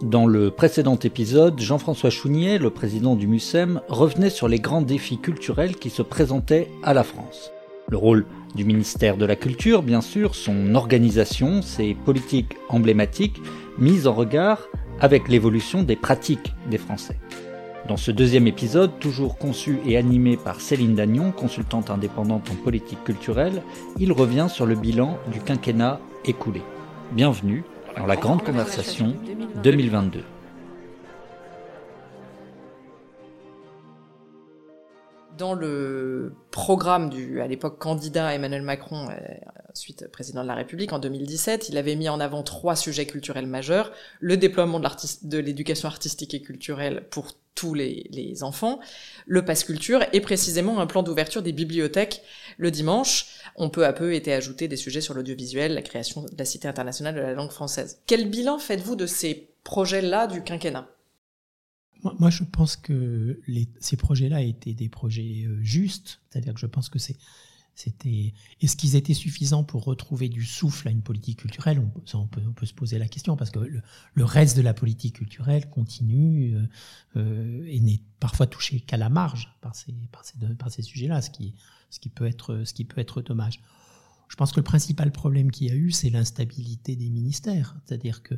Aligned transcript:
Dans 0.00 0.26
le 0.26 0.50
précédent 0.50 0.96
épisode, 0.96 1.60
Jean-François 1.60 2.10
Chounier, 2.10 2.58
le 2.58 2.70
président 2.70 3.14
du 3.14 3.26
MUSEM, 3.26 3.80
revenait 3.88 4.30
sur 4.30 4.48
les 4.48 4.58
grands 4.58 4.82
défis 4.82 5.18
culturels 5.18 5.76
qui 5.76 5.90
se 5.90 6.02
présentaient 6.02 6.68
à 6.82 6.94
la 6.94 7.04
France. 7.04 7.52
Le 7.88 7.96
rôle 7.96 8.26
du 8.54 8.64
ministère 8.64 9.16
de 9.16 9.26
la 9.26 9.36
Culture, 9.36 9.82
bien 9.82 10.00
sûr, 10.00 10.34
son 10.34 10.74
organisation, 10.74 11.62
ses 11.62 11.94
politiques 11.94 12.56
emblématiques, 12.68 13.40
mises 13.78 14.06
en 14.06 14.12
regard 14.12 14.60
avec 15.00 15.28
l'évolution 15.28 15.82
des 15.82 15.96
pratiques 15.96 16.52
des 16.70 16.78
Français. 16.78 17.18
Dans 17.88 17.96
ce 17.96 18.10
deuxième 18.10 18.46
épisode, 18.46 18.98
toujours 19.00 19.38
conçu 19.38 19.78
et 19.86 19.96
animé 19.96 20.36
par 20.36 20.60
Céline 20.60 20.94
Dagnon, 20.94 21.32
consultante 21.32 21.90
indépendante 21.90 22.48
en 22.50 22.54
politique 22.54 23.02
culturelle, 23.04 23.62
il 23.98 24.12
revient 24.12 24.46
sur 24.48 24.66
le 24.66 24.76
bilan 24.76 25.18
du 25.32 25.40
quinquennat 25.40 26.00
écoulé. 26.24 26.62
Bienvenue 27.12 27.64
dans 27.96 28.06
la 28.06 28.16
grande 28.16 28.42
conversation 28.44 29.14
2022. 29.62 30.22
Dans 35.38 35.54
le 35.54 36.34
programme 36.50 37.10
du, 37.10 37.40
à 37.40 37.46
l'époque, 37.46 37.78
candidat 37.78 38.34
Emmanuel 38.34 38.62
Macron, 38.62 39.08
euh, 39.08 39.14
ensuite 39.70 40.06
président 40.12 40.42
de 40.42 40.48
la 40.48 40.54
République 40.54 40.92
en 40.92 40.98
2017, 40.98 41.68
il 41.68 41.76
avait 41.78 41.96
mis 41.96 42.08
en 42.08 42.20
avant 42.20 42.42
trois 42.42 42.76
sujets 42.76 43.06
culturels 43.06 43.46
majeurs. 43.46 43.92
Le 44.20 44.36
déploiement 44.36 44.78
de 44.80 45.38
l'éducation 45.38 45.88
artistique 45.88 46.34
et 46.34 46.42
culturelle 46.42 47.06
pour 47.10 47.32
tous 47.62 47.74
les, 47.74 48.42
enfants, 48.42 48.80
le 49.26 49.44
pass 49.44 49.62
culture 49.62 50.00
et 50.12 50.20
précisément 50.20 50.80
un 50.80 50.86
plan 50.88 51.04
d'ouverture 51.04 51.42
des 51.42 51.52
bibliothèques 51.52 52.22
le 52.58 52.72
dimanche. 52.72 53.26
On 53.54 53.70
peu 53.70 53.86
à 53.86 53.92
peu 53.92 54.14
été 54.14 54.32
ajouté 54.32 54.66
des 54.66 54.76
sujets 54.76 55.00
sur 55.00 55.14
l'audiovisuel, 55.14 55.74
la 55.74 55.82
création 55.82 56.22
de 56.22 56.36
la 56.36 56.44
Cité 56.44 56.66
internationale 56.66 57.14
de 57.14 57.20
la 57.20 57.34
langue 57.34 57.52
française. 57.52 58.00
Quel 58.06 58.28
bilan 58.28 58.58
faites-vous 58.58 58.96
de 58.96 59.06
ces 59.06 59.48
projets-là 59.62 60.26
du 60.26 60.42
quinquennat? 60.42 60.88
Moi, 62.02 62.30
je 62.30 62.42
pense 62.42 62.74
que 62.74 63.40
ces 63.78 63.96
projets-là 63.96 64.42
étaient 64.42 64.72
des 64.72 64.88
projets 64.88 65.44
euh, 65.46 65.62
justes, 65.62 66.18
c'est-à-dire 66.28 66.54
que 66.54 66.58
je 66.58 66.66
pense 66.66 66.88
que 66.88 66.98
c'est 66.98 67.14
c'était 67.74 68.34
est-ce 68.60 68.76
qu'ils 68.76 68.96
étaient 68.96 69.14
suffisants 69.14 69.64
pour 69.64 69.84
retrouver 69.84 70.28
du 70.28 70.44
souffle 70.44 70.88
à 70.88 70.90
une 70.90 71.02
politique 71.02 71.38
culturelle? 71.38 71.82
On, 72.14 72.26
peut, 72.26 72.66
se 72.66 72.74
poser 72.74 72.98
la 72.98 73.08
question 73.08 73.36
parce 73.36 73.50
que 73.50 73.58
le, 73.58 74.24
reste 74.24 74.56
de 74.56 74.62
la 74.62 74.74
politique 74.74 75.16
culturelle 75.16 75.68
continue 75.70 76.54
euh, 76.54 76.66
euh, 77.16 77.66
et 77.66 77.80
n'est 77.80 78.00
parfois 78.20 78.46
touché 78.46 78.80
qu'à 78.80 78.96
la 78.96 79.08
marge 79.08 79.56
par 79.60 79.74
ces, 79.74 79.92
par 80.12 80.24
ces, 80.24 80.38
par 80.56 80.70
ces 80.70 80.82
sujets-là, 80.82 81.22
ce 81.22 81.30
qui, 81.30 81.54
ce, 81.90 81.98
qui 81.98 82.08
peut 82.08 82.26
être, 82.26 82.62
ce 82.64 82.74
qui 82.74 82.84
peut 82.84 83.00
être 83.00 83.22
dommage. 83.22 83.60
Je 84.28 84.36
pense 84.36 84.52
que 84.52 84.60
le 84.60 84.64
principal 84.64 85.12
problème 85.12 85.50
qu'il 85.50 85.68
y 85.68 85.70
a 85.70 85.74
eu, 85.74 85.90
c'est 85.90 86.08
l'instabilité 86.08 86.96
des 86.96 87.10
ministères. 87.10 87.76
C'est-à-dire 87.84 88.22
que 88.22 88.34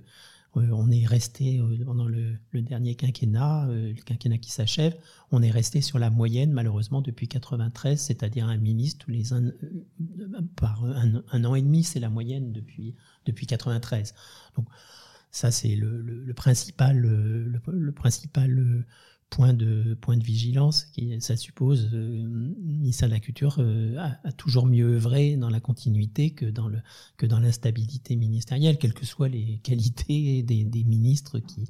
on 0.57 0.91
est 0.91 1.07
resté 1.07 1.59
euh, 1.59 1.85
pendant 1.85 2.07
le, 2.07 2.37
dernier 2.53 2.95
quinquennat, 2.95 3.67
euh, 3.69 3.93
le 3.93 4.03
quinquennat 4.03 4.39
qui 4.39 4.51
s'achève, 4.51 4.97
on 5.33 5.43
est 5.43 5.51
resté 5.51 5.81
sur 5.81 5.99
la 5.99 6.11
moyenne 6.11 6.53
malheureusement 6.53 7.01
depuis 7.01 7.29
93, 7.29 8.01
c'est-à-dire 8.01 8.47
un 8.47 8.57
ministre 8.57 9.05
tous 9.05 9.11
les 9.11 9.33
un, 9.33 9.53
par 10.57 10.85
un, 10.85 11.45
an 11.45 11.55
et 11.55 11.63
demi, 11.63 11.83
c'est 11.83 12.01
la 12.01 12.11
moyenne 12.11 12.53
depuis 12.53 12.95
depuis 13.27 13.47
93. 13.47 14.15
Donc 14.57 14.67
ça 15.31 15.51
c'est 15.51 15.75
le, 15.75 16.33
principal 16.35 16.99
le, 16.99 17.93
principal 17.93 18.85
point 19.31 19.53
de, 19.53 19.95
point 20.01 20.17
de 20.17 20.25
vigilance. 20.25 20.85
Qui, 20.87 21.21
ça 21.21 21.37
suppose, 21.37 21.91
euh, 21.93 22.55
ministère 22.63 23.09
de 23.09 23.15
la 23.15 23.21
Culture 23.21 23.57
euh, 23.59 23.97
a, 23.99 24.33
toujours 24.33 24.67
mieux 24.67 24.95
œuvré 24.95 25.37
dans 25.37 25.51
la 25.51 25.61
continuité 25.61 26.31
que 26.31 26.47
dans, 26.47 26.69
le, 26.69 26.81
que 27.17 27.27
dans 27.27 27.41
l'instabilité 27.41 28.17
ministérielle, 28.17 28.79
quelles 28.79 28.95
que 28.95 29.07
soient 29.07 29.29
les 29.29 29.59
qualités 29.63 30.43
des, 30.43 30.65
des 30.65 30.85
ministres 30.85 31.39
qui, 31.39 31.69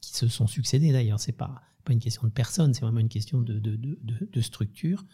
qui 0.00 0.14
se 0.14 0.28
sont 0.28 0.46
succédés. 0.46 0.92
D'ailleurs, 0.92 1.20
c'est 1.20 1.32
pas, 1.32 1.62
pas 1.84 1.92
une 1.92 2.00
question 2.00 2.26
de 2.26 2.32
personne, 2.32 2.74
c'est 2.74 2.82
vraiment 2.82 3.00
une 3.00 3.08
question 3.08 3.40
de, 3.40 3.58
de, 3.58 3.78
de, 4.00 4.40
structure. 4.40 5.04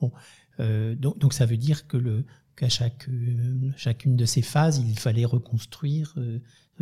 Bon, 0.00 0.12
euh, 0.60 0.94
donc, 0.94 1.18
donc, 1.18 1.32
ça 1.32 1.46
veut 1.46 1.56
dire 1.56 1.86
que 1.86 1.96
le, 1.96 2.24
qu'à 2.56 2.68
chaque, 2.68 3.08
chacune 3.76 4.16
de 4.16 4.26
ces 4.26 4.42
phases, 4.42 4.78
il 4.78 4.98
fallait 4.98 5.24
reconstruire 5.24 6.14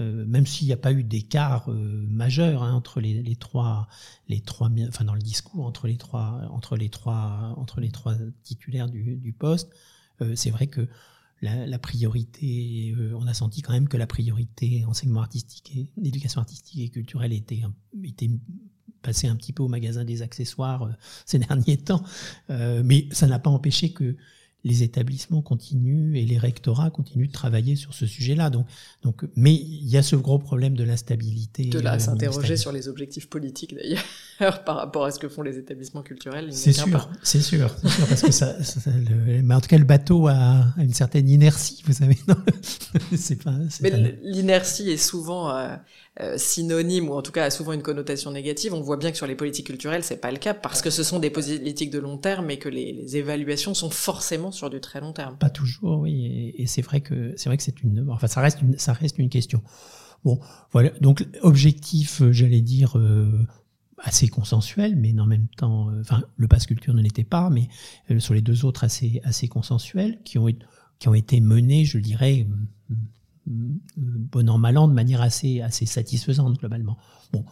euh, 0.01 0.25
même 0.27 0.47
s'il 0.47 0.67
n'y 0.67 0.73
a 0.73 0.79
pas 0.79 0.93
eu 0.93 1.05
d'écart 1.05 1.71
euh, 1.71 2.07
majeur 2.09 2.63
hein, 2.63 2.73
entre 2.73 3.01
les, 3.01 3.37
trois, 3.37 3.89
les 4.29 4.41
trois, 4.41 4.71
enfin 4.89 5.05
dans 5.05 5.15
le 5.15 5.21
discours 5.21 5.67
entre 5.67 5.87
les 5.87 5.97
trois, 5.97 6.49
entre 6.51 6.77
les 6.77 6.89
trois, 6.89 7.55
entre 7.57 7.81
les 7.81 7.91
trois 7.91 8.15
titulaires 8.43 8.89
du, 8.89 9.35
poste, 9.39 9.71
euh, 10.23 10.35
c'est 10.37 10.51
vrai 10.51 10.69
que 10.69 10.89
la, 11.43 11.79
priorité, 11.79 12.95
on 13.15 13.27
a 13.27 13.33
senti 13.33 13.63
quand 13.63 13.73
même 13.73 13.89
que 13.89 13.97
la 13.97 14.07
priorité 14.07 14.85
enseignement 14.85 15.21
artistique 15.21 15.75
et 15.75 15.91
éducation 16.07 16.41
artistique 16.41 16.81
et 16.81 16.91
culturelle 16.91 17.33
était 17.33 17.63
passée 19.01 19.27
un 19.27 19.37
petit 19.37 19.55
peu 19.55 19.63
au 19.63 19.69
magasin 19.69 20.05
des 20.05 20.21
accessoires 20.21 20.91
ces 21.25 21.39
derniers 21.39 21.79
temps, 21.79 22.05
mais 22.49 23.09
ça 23.11 23.27
n'a 23.27 23.39
pas 23.39 23.49
empêché 23.49 23.95
que 23.95 24.17
les 24.65 24.83
établissements 24.83 25.43
continuent 25.43 26.17
et 26.17 26.25
les 26.25 26.39
rectorats 26.39 26.91
continuent 26.91 27.29
de 27.29 27.33
travailler 27.33 27.77
sur 27.77 27.95
ce 27.95 28.07
sujet-là. 28.07 28.51
Donc, 28.51 28.67
donc, 29.03 29.25
mais 29.35 29.55
il 29.55 29.89
y 29.89 29.97
a 29.97 30.03
ce 30.03 30.17
gros 30.17 30.39
problème 30.39 30.75
de 30.75 30.85
l'instabilité. 30.85 31.65
De 31.65 31.79
là, 31.79 31.99
s'interroger 31.99 32.57
sur 32.57 32.73
les 32.73 32.89
objectifs 32.89 33.29
politiques 33.29 33.75
d'ailleurs 33.75 34.05
par 34.65 34.77
rapport 34.77 35.05
à 35.05 35.11
ce 35.11 35.19
que 35.19 35.29
font 35.29 35.43
les 35.43 35.59
établissements 35.59 36.03
culturels. 36.03 36.53
C'est 36.53 36.73
sûr, 36.73 37.11
c'est 37.23 37.41
sûr, 37.41 37.71
sûr, 37.79 38.07
parce 38.07 38.23
que 38.23 38.33
ça, 38.33 38.57
mais 39.43 39.55
en 39.55 39.61
tout 39.61 39.69
cas, 39.69 39.79
le 39.79 39.85
bateau 39.85 40.29
a 40.29 40.75
une 40.79 40.93
certaine 40.93 41.29
inertie, 41.29 41.83
vous 41.87 41.93
savez. 41.93 42.19
c'est 43.17 43.43
pas. 43.43 43.55
Mais 43.81 44.19
l'inertie 44.23 44.91
est 44.91 44.97
souvent 44.97 45.51
euh, 45.51 45.75
euh, 46.23 46.39
synonyme 46.39 47.09
ou 47.09 47.15
en 47.15 47.23
tout 47.23 47.33
cas 47.33 47.45
a 47.45 47.51
souvent 47.51 47.73
une 47.73 47.83
connotation 47.83 48.31
négative. 48.31 48.75
On 48.75 48.81
voit 48.81 48.97
bien 48.97 49.11
que 49.11 49.17
sur 49.17 49.27
les 49.27 49.35
politiques 49.35 49.67
culturelles, 49.67 50.05
c'est 50.05 50.21
pas 50.21 50.31
le 50.31 50.39
cas 50.39 50.55
parce 50.55 50.83
que 50.83 50.91
ce 50.91 51.03
sont 51.03 51.19
des 51.19 51.31
politiques 51.31 51.91
de 51.91 51.99
long 51.99 52.19
terme 52.19 52.51
et 52.51 52.59
que 52.59 52.69
les, 52.69 53.17
évaluations 53.17 53.75
sont 53.75 53.91
forcément 53.91 54.53
sur 54.53 54.71
du 54.71 54.81
très 54.81 55.01
long 55.01 55.13
terme. 55.13 55.37
Pas 55.39 55.51
toujours, 55.51 56.01
oui. 56.01 56.55
Et, 56.57 56.67
c'est 56.67 56.83
vrai 56.83 57.01
que 57.01 57.35
c'est 57.37 57.49
vrai 57.49 57.57
que 57.57 57.63
c'est 57.63 57.83
une, 57.83 58.07
enfin 58.11 58.27
ça 58.27 58.41
reste 58.41 58.63
une, 58.63 58.79
ça 58.79 58.93
reste 58.93 59.19
une 59.19 59.29
question. 59.29 59.63
Bon, 60.25 60.39
voilà. 60.73 60.91
Donc 61.01 61.27
objectif, 61.43 62.23
euh, 62.23 62.33
j'allais 62.33 62.61
dire. 62.61 62.99
Euh, 62.99 63.47
assez 64.03 64.29
consensuel, 64.29 64.97
mais 64.97 65.13
en 65.21 65.27
même 65.27 65.47
temps, 65.59 65.91
enfin, 66.01 66.23
le 66.39 66.49
passe 66.49 66.65
culture 66.65 66.95
ne 66.95 67.03
l'était 67.03 67.23
pas, 67.23 67.51
mais 67.51 67.69
sur 68.19 68.33
les 68.33 68.41
deux 68.41 68.65
autres 68.65 68.83
assez 68.83 69.21
assez 69.25 69.47
consensuels, 69.47 70.23
qui 70.25 70.39
ont 70.39 70.49
qui 70.99 71.09
ont 71.09 71.15
été 71.15 71.41
menés, 71.41 71.85
je 71.85 71.99
dirais, 71.99 72.47
bon 73.97 74.49
an 74.49 74.59
mal 74.59 74.79
an 74.79 74.89
de 74.89 74.95
manière 74.95 75.21
assez 75.23 75.61
assez 75.61 75.87
satisfaisante 75.87 76.59
globalement. 76.59 76.97
Bon, 77.33 77.45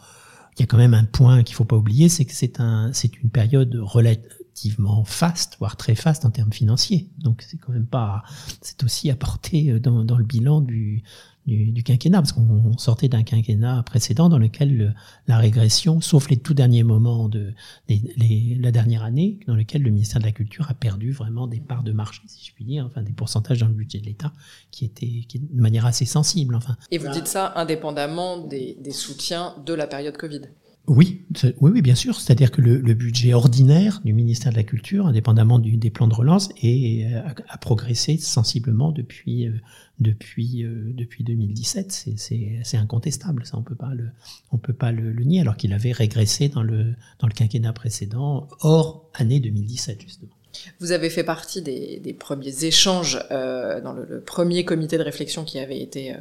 il 0.57 0.61
y 0.61 0.63
a 0.63 0.67
quand 0.67 0.79
même 0.79 0.95
un 0.95 1.05
point 1.05 1.43
qu'il 1.43 1.55
faut 1.55 1.65
pas 1.65 1.77
oublier, 1.77 2.09
c'est 2.09 2.25
que 2.25 2.33
c'est 2.33 2.61
un 2.61 2.93
c'est 2.93 3.21
une 3.23 3.31
période 3.31 3.75
relativement 3.81 5.05
faste, 5.05 5.57
voire 5.59 5.77
très 5.77 5.95
faste 5.95 6.25
en 6.25 6.31
termes 6.31 6.53
financiers. 6.53 7.09
Donc 7.19 7.43
c'est 7.47 7.59
quand 7.59 7.73
même 7.73 7.87
pas 7.87 8.23
c'est 8.61 8.83
aussi 8.85 9.11
apporté 9.11 9.79
dans, 9.81 10.05
dans 10.05 10.19
le 10.19 10.25
bilan 10.25 10.61
du 10.61 11.03
du, 11.49 11.83
quinquennat, 11.83 12.19
parce 12.19 12.33
qu'on 12.33 12.77
sortait 12.79 13.09
d'un 13.09 13.23
quinquennat 13.23 13.83
précédent 13.85 14.29
dans 14.29 14.39
lequel 14.39 14.95
la 15.27 15.39
régression, 15.39 16.01
sauf 16.01 16.29
les 16.29 16.37
tout 16.37 16.55
derniers 16.55 16.83
moments 16.83 17.29
de 17.29 17.55
la 17.89 18.71
dernière 18.71 19.03
année, 19.03 19.41
dans 19.47 19.55
lequel 19.55 19.83
le 19.83 19.91
ministère 19.91 20.21
de 20.21 20.27
la 20.27 20.33
Culture 20.33 20.71
a 20.71 20.75
perdu 20.75 21.13
vraiment 21.13 21.47
des 21.47 21.61
parts 21.61 21.83
de 21.83 21.93
marché, 21.93 22.23
si 22.27 22.47
je 22.47 22.55
puis 22.55 22.65
dire, 22.65 22.87
enfin 22.87 23.03
des 23.03 23.13
pourcentages 23.13 23.61
dans 23.61 23.69
le 23.69 23.75
budget 23.75 23.99
de 23.99 24.07
l'État, 24.07 24.33
qui 24.71 24.85
étaient 24.85 25.25
de 25.35 25.61
manière 25.61 25.87
assez 25.87 26.05
sensible. 26.05 26.55
Enfin. 26.55 26.77
Et 26.91 26.99
vous 26.99 27.09
dites 27.09 27.27
ça 27.27 27.53
indépendamment 27.57 28.39
des 28.47 28.93
soutiens 28.93 29.55
de 29.65 29.75
la 29.75 29.87
période 29.87 30.17
Covid 30.17 30.43
oui, 30.89 31.27
oui, 31.61 31.71
oui, 31.71 31.83
bien 31.83 31.95
sûr. 31.95 32.19
C'est-à-dire 32.19 32.51
que 32.51 32.63
le, 32.63 32.95
budget 32.95 33.35
ordinaire 33.35 34.01
du 34.05 34.15
ministère 34.15 34.53
de 34.53 34.57
la 34.57 34.63
Culture, 34.63 35.07
indépendamment 35.07 35.59
des 35.59 35.91
plans 35.91 36.09
de 36.09 36.15
relance, 36.15 36.49
est, 36.63 37.13
euh, 37.13 37.21
a, 37.49 37.59
progressé 37.59 38.17
sensiblement 38.17 38.91
depuis, 38.91 39.47
euh, 39.47 39.53
depuis, 40.01 40.65
euh, 40.65 40.91
depuis 40.95 41.25
2017. 41.25 42.09
C'est 42.17 42.77
incontestable. 42.77 43.45
Ça, 43.45 43.59
on 43.59 43.63
peut 43.63 43.77
peut 43.77 44.73
pas 44.73 44.93
le, 44.93 45.13
nier, 45.25 45.43
alors 45.43 45.57
qu'il 45.57 45.75
avait 45.75 45.93
régressé 45.93 46.49
dans 46.49 46.63
le, 46.63 46.95
dans 47.19 47.29
le 47.29 47.35
quinquennat 47.35 47.73
précédent, 47.75 48.49
hors 48.61 49.11
année 49.15 49.41
2017, 49.41 50.01
justement. 50.03 50.33
Vous 50.81 50.93
avez 50.93 51.11
fait 51.11 51.25
partie 51.25 51.61
des, 51.61 52.01
des 52.01 52.15
premiers 52.15 52.65
échanges 52.65 53.19
dans 53.31 53.93
le, 53.93 54.21
premier 54.21 54.65
comité 54.65 54.97
de 54.97 55.03
réflexion 55.03 55.45
qui 55.45 55.59
avait 55.59 55.81
été 55.81 56.15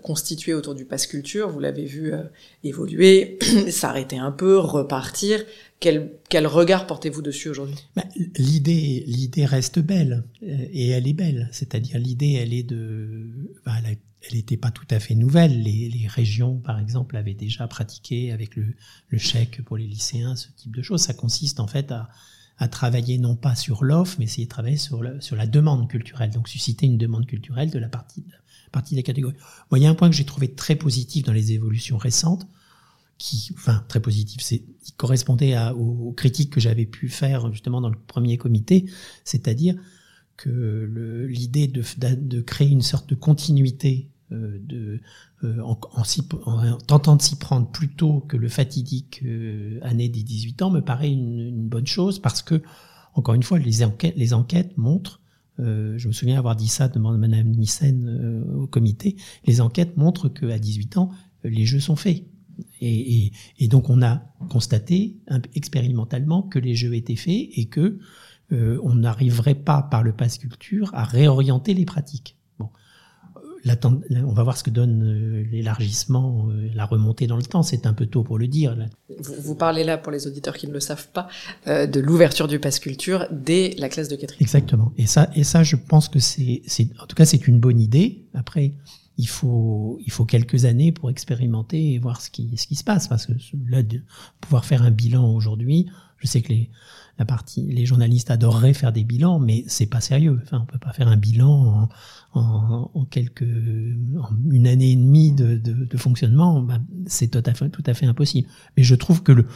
constitué 0.00 0.54
autour 0.54 0.74
du 0.74 0.84
pass 0.84 1.06
culture. 1.06 1.48
Vous 1.48 1.60
l'avez 1.60 1.84
vu 1.84 2.12
euh, 2.12 2.22
évoluer, 2.64 3.38
s'arrêter 3.70 4.18
un 4.18 4.32
peu, 4.32 4.58
repartir. 4.58 5.44
Quel, 5.80 6.12
quel 6.28 6.46
regard 6.46 6.86
portez-vous 6.86 7.22
dessus 7.22 7.48
aujourd'hui? 7.48 7.76
Bah, 7.96 8.04
L'idée, 8.36 9.04
l'idée 9.06 9.44
reste 9.44 9.78
belle 9.80 10.24
et 10.40 10.90
elle 10.90 11.08
est 11.08 11.12
belle. 11.12 11.48
C'est-à-dire 11.52 11.98
l'idée, 11.98 12.32
elle 12.34 12.52
est 12.52 12.62
de, 12.62 13.26
bah, 13.66 13.74
elle 13.84 14.36
n'était 14.36 14.56
pas 14.56 14.70
tout 14.70 14.86
à 14.90 15.00
fait 15.00 15.14
nouvelle. 15.14 15.62
Les, 15.62 16.06
régions, 16.08 16.58
par 16.58 16.78
exemple, 16.78 17.16
avaient 17.16 17.34
déjà 17.34 17.66
pratiqué 17.66 18.32
avec 18.32 18.54
le, 18.54 18.74
le 19.08 19.18
chèque 19.18 19.62
pour 19.64 19.76
les 19.76 19.86
lycéens 19.86 20.36
ce 20.36 20.48
type 20.56 20.76
de 20.76 20.82
choses. 20.82 21.02
Ça 21.02 21.14
consiste 21.14 21.58
en 21.58 21.66
fait 21.66 21.90
à, 21.90 22.08
à 22.58 22.68
travailler 22.68 23.18
non 23.18 23.34
pas 23.34 23.54
sur 23.54 23.82
l'offre, 23.82 24.16
mais 24.18 24.26
essayer 24.26 24.44
de 24.44 24.50
travailler 24.50 24.76
sur, 24.76 25.02
sur 25.20 25.36
la 25.36 25.46
demande 25.46 25.88
culturelle. 25.88 26.30
Donc 26.30 26.48
susciter 26.48 26.86
une 26.86 26.98
demande 26.98 27.26
culturelle 27.26 27.70
de 27.70 27.78
la 27.78 27.88
partie 27.88 28.24
partie 28.72 28.94
des 28.94 29.02
catégories. 29.02 29.36
Moi, 29.70 29.78
il 29.78 29.82
y 29.82 29.86
a 29.86 29.90
un 29.90 29.94
point 29.94 30.10
que 30.10 30.16
j'ai 30.16 30.24
trouvé 30.24 30.52
très 30.54 30.74
positif 30.74 31.24
dans 31.24 31.32
les 31.32 31.52
évolutions 31.52 31.98
récentes, 31.98 32.46
qui, 33.18 33.50
enfin, 33.54 33.84
très 33.88 34.00
positif, 34.00 34.40
c'est, 34.42 34.64
qui 34.82 34.92
correspondait 34.92 35.56
aux, 35.76 36.12
critiques 36.12 36.50
que 36.50 36.60
j'avais 36.60 36.86
pu 36.86 37.08
faire 37.08 37.52
justement 37.52 37.80
dans 37.80 37.90
le 37.90 37.98
premier 38.06 38.36
comité, 38.36 38.86
c'est-à-dire 39.24 39.76
que 40.36 41.28
l'idée 41.28 41.68
de, 41.68 42.40
créer 42.40 42.68
une 42.68 42.82
sorte 42.82 43.08
de 43.08 43.14
continuité 43.14 44.08
euh, 44.32 44.58
euh, 45.44 45.60
en, 45.60 45.78
en, 45.94 46.78
tentant 46.78 47.16
de 47.16 47.22
s'y 47.22 47.36
prendre 47.36 47.70
plus 47.70 47.94
tôt 47.94 48.20
que 48.28 48.36
le 48.36 48.48
fatidique 48.48 49.20
euh, 49.24 49.78
année 49.82 50.08
des 50.08 50.22
18 50.22 50.62
ans 50.62 50.70
me 50.70 50.80
paraît 50.80 51.10
une, 51.10 51.68
bonne 51.68 51.86
chose 51.86 52.18
parce 52.18 52.42
que, 52.42 52.62
encore 53.14 53.34
une 53.34 53.42
fois, 53.42 53.58
les 53.58 53.82
enquêtes 53.82 54.78
montrent 54.78 55.21
euh, 55.60 55.98
je 55.98 56.08
me 56.08 56.12
souviens 56.12 56.38
avoir 56.38 56.56
dit 56.56 56.68
ça 56.68 56.88
devant 56.88 57.12
Madame 57.12 57.48
Nissen 57.48 58.06
euh, 58.08 58.62
au 58.62 58.66
comité. 58.66 59.16
Les 59.46 59.60
enquêtes 59.60 59.96
montrent 59.96 60.28
qu'à 60.28 60.58
18 60.58 60.96
ans, 60.96 61.10
les 61.44 61.66
jeux 61.66 61.80
sont 61.80 61.96
faits. 61.96 62.24
Et, 62.80 63.32
donc 63.68 63.88
on 63.88 64.02
a 64.02 64.22
constaté 64.50 65.16
expérimentalement 65.54 66.42
que 66.42 66.58
les 66.58 66.74
jeux 66.74 66.94
étaient 66.94 67.16
faits 67.16 67.48
et 67.54 67.66
que 67.66 67.98
euh, 68.52 68.78
on 68.82 68.94
n'arriverait 68.94 69.54
pas 69.54 69.82
par 69.82 70.02
le 70.02 70.12
pass 70.12 70.38
culture 70.38 70.90
à 70.94 71.04
réorienter 71.04 71.74
les 71.74 71.86
pratiques 71.86 72.36
on 73.64 74.32
va 74.32 74.42
voir 74.42 74.56
ce 74.56 74.62
que 74.62 74.70
donne 74.70 75.02
euh, 75.02 75.44
l'élargissement, 75.50 76.48
euh, 76.48 76.68
la 76.74 76.84
remontée 76.84 77.26
dans 77.26 77.36
le 77.36 77.42
temps. 77.42 77.62
C'est 77.62 77.86
un 77.86 77.92
peu 77.92 78.06
tôt 78.06 78.22
pour 78.22 78.38
le 78.38 78.48
dire. 78.48 78.76
Vous, 79.20 79.54
parlez 79.54 79.84
là, 79.84 79.98
pour 79.98 80.12
les 80.12 80.26
auditeurs 80.26 80.56
qui 80.56 80.66
ne 80.66 80.72
le 80.72 80.80
savent 80.80 81.08
pas, 81.08 81.28
euh, 81.66 81.86
de 81.86 82.00
l'ouverture 82.00 82.48
du 82.48 82.58
pass 82.58 82.78
culture 82.78 83.26
dès 83.30 83.74
la 83.78 83.88
classe 83.88 84.08
de 84.08 84.16
quatrième. 84.16 84.42
Exactement. 84.42 84.92
Et 84.96 85.06
ça, 85.06 85.30
et 85.34 85.44
ça, 85.44 85.62
je 85.62 85.76
pense 85.76 86.08
que 86.08 86.18
c'est, 86.18 86.62
en 87.00 87.06
tout 87.06 87.16
cas, 87.16 87.24
c'est 87.24 87.46
une 87.46 87.60
bonne 87.60 87.80
idée. 87.80 88.24
Après, 88.34 88.72
il 89.18 89.28
faut, 89.28 89.98
il 90.04 90.10
faut 90.10 90.24
quelques 90.24 90.64
années 90.64 90.90
pour 90.90 91.10
expérimenter 91.10 91.92
et 91.92 91.98
voir 91.98 92.20
ce 92.20 92.30
qui, 92.30 92.56
ce 92.56 92.66
qui 92.66 92.74
se 92.74 92.84
passe. 92.84 93.08
Parce 93.08 93.26
que 93.26 93.32
là, 93.68 93.82
de 93.82 94.00
pouvoir 94.40 94.64
faire 94.64 94.82
un 94.82 94.90
bilan 94.90 95.32
aujourd'hui, 95.32 95.86
je 96.18 96.26
sais 96.26 96.42
que 96.42 96.48
les, 96.48 96.70
la 97.18 97.24
partie, 97.24 97.62
les 97.62 97.84
journalistes 97.86 98.30
adoreraient 98.30 98.72
faire 98.72 98.92
des 98.92 99.04
bilans, 99.04 99.38
mais 99.38 99.64
c'est 99.66 99.86
pas 99.86 100.00
sérieux. 100.00 100.40
Enfin, 100.42 100.60
on 100.62 100.66
peut 100.66 100.78
pas 100.78 100.92
faire 100.92 101.08
un 101.08 101.16
bilan 101.16 101.88
en, 102.32 103.04
quelques, 103.10 103.42
une 103.42 104.66
année 104.66 104.92
et 104.92 104.96
demie 104.96 105.32
de, 105.32 105.56
de, 105.56 105.84
de 105.84 105.96
fonctionnement. 105.98 106.62
Bah, 106.62 106.78
c'est 107.06 107.28
tout 107.28 107.42
à 107.44 107.54
fait, 107.54 107.68
tout 107.68 107.82
à 107.86 107.94
fait 107.94 108.06
impossible. 108.06 108.48
Mais 108.76 108.82
je 108.82 108.94
trouve 108.94 109.22
que 109.22 109.32
le, 109.32 109.46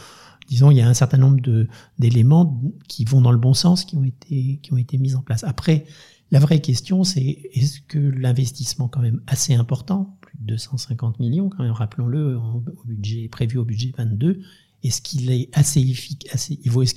disons, 0.47 0.71
il 0.71 0.77
y 0.77 0.81
a 0.81 0.87
un 0.87 0.93
certain 0.93 1.17
nombre 1.17 1.41
de, 1.41 1.67
d'éléments 1.99 2.61
qui 2.87 3.05
vont 3.05 3.21
dans 3.21 3.31
le 3.31 3.37
bon 3.37 3.53
sens, 3.53 3.85
qui 3.85 3.95
ont 3.97 4.03
été, 4.03 4.59
qui 4.61 4.73
ont 4.73 4.77
été 4.77 4.97
mis 4.97 5.15
en 5.15 5.21
place. 5.21 5.43
Après, 5.43 5.85
la 6.31 6.39
vraie 6.39 6.59
question, 6.59 7.03
c'est 7.03 7.39
est-ce 7.53 7.81
que 7.81 7.99
l'investissement 7.99 8.87
quand 8.87 9.01
même 9.01 9.21
assez 9.27 9.53
important, 9.53 10.17
plus 10.21 10.37
de 10.39 10.45
250 10.47 11.19
millions 11.19 11.49
quand 11.49 11.63
même, 11.63 11.71
rappelons-le, 11.71 12.37
au 12.37 12.63
budget 12.85 13.27
prévu 13.29 13.57
au 13.57 13.65
budget 13.65 13.93
22, 13.97 14.41
est-ce 14.83 15.01
qu'il 15.01 15.31
est 15.31 15.49
assez 15.53 15.81
efficace 15.81 16.51
est-ce 16.51 16.59
qu'il 16.59 16.71
vaut 16.71 16.83
est-ce 16.83 16.93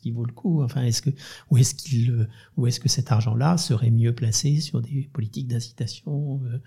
qu'il 0.00 0.12
vaut 0.14 0.24
le 0.24 0.32
coup 0.32 0.62
enfin 0.62 0.82
est-ce 0.82 1.02
que 1.02 1.10
ou 1.50 1.58
est-ce 1.58 1.74
qu'il 1.74 2.28
ou 2.56 2.66
est-ce 2.66 2.80
que 2.80 2.88
cet 2.88 3.12
argent-là 3.12 3.58
serait 3.58 3.90
mieux 3.90 4.14
placé 4.14 4.60
sur 4.60 4.80
des 4.80 5.10
politiques 5.12 5.48
d'incitation 5.48 6.40
euh, 6.44 6.60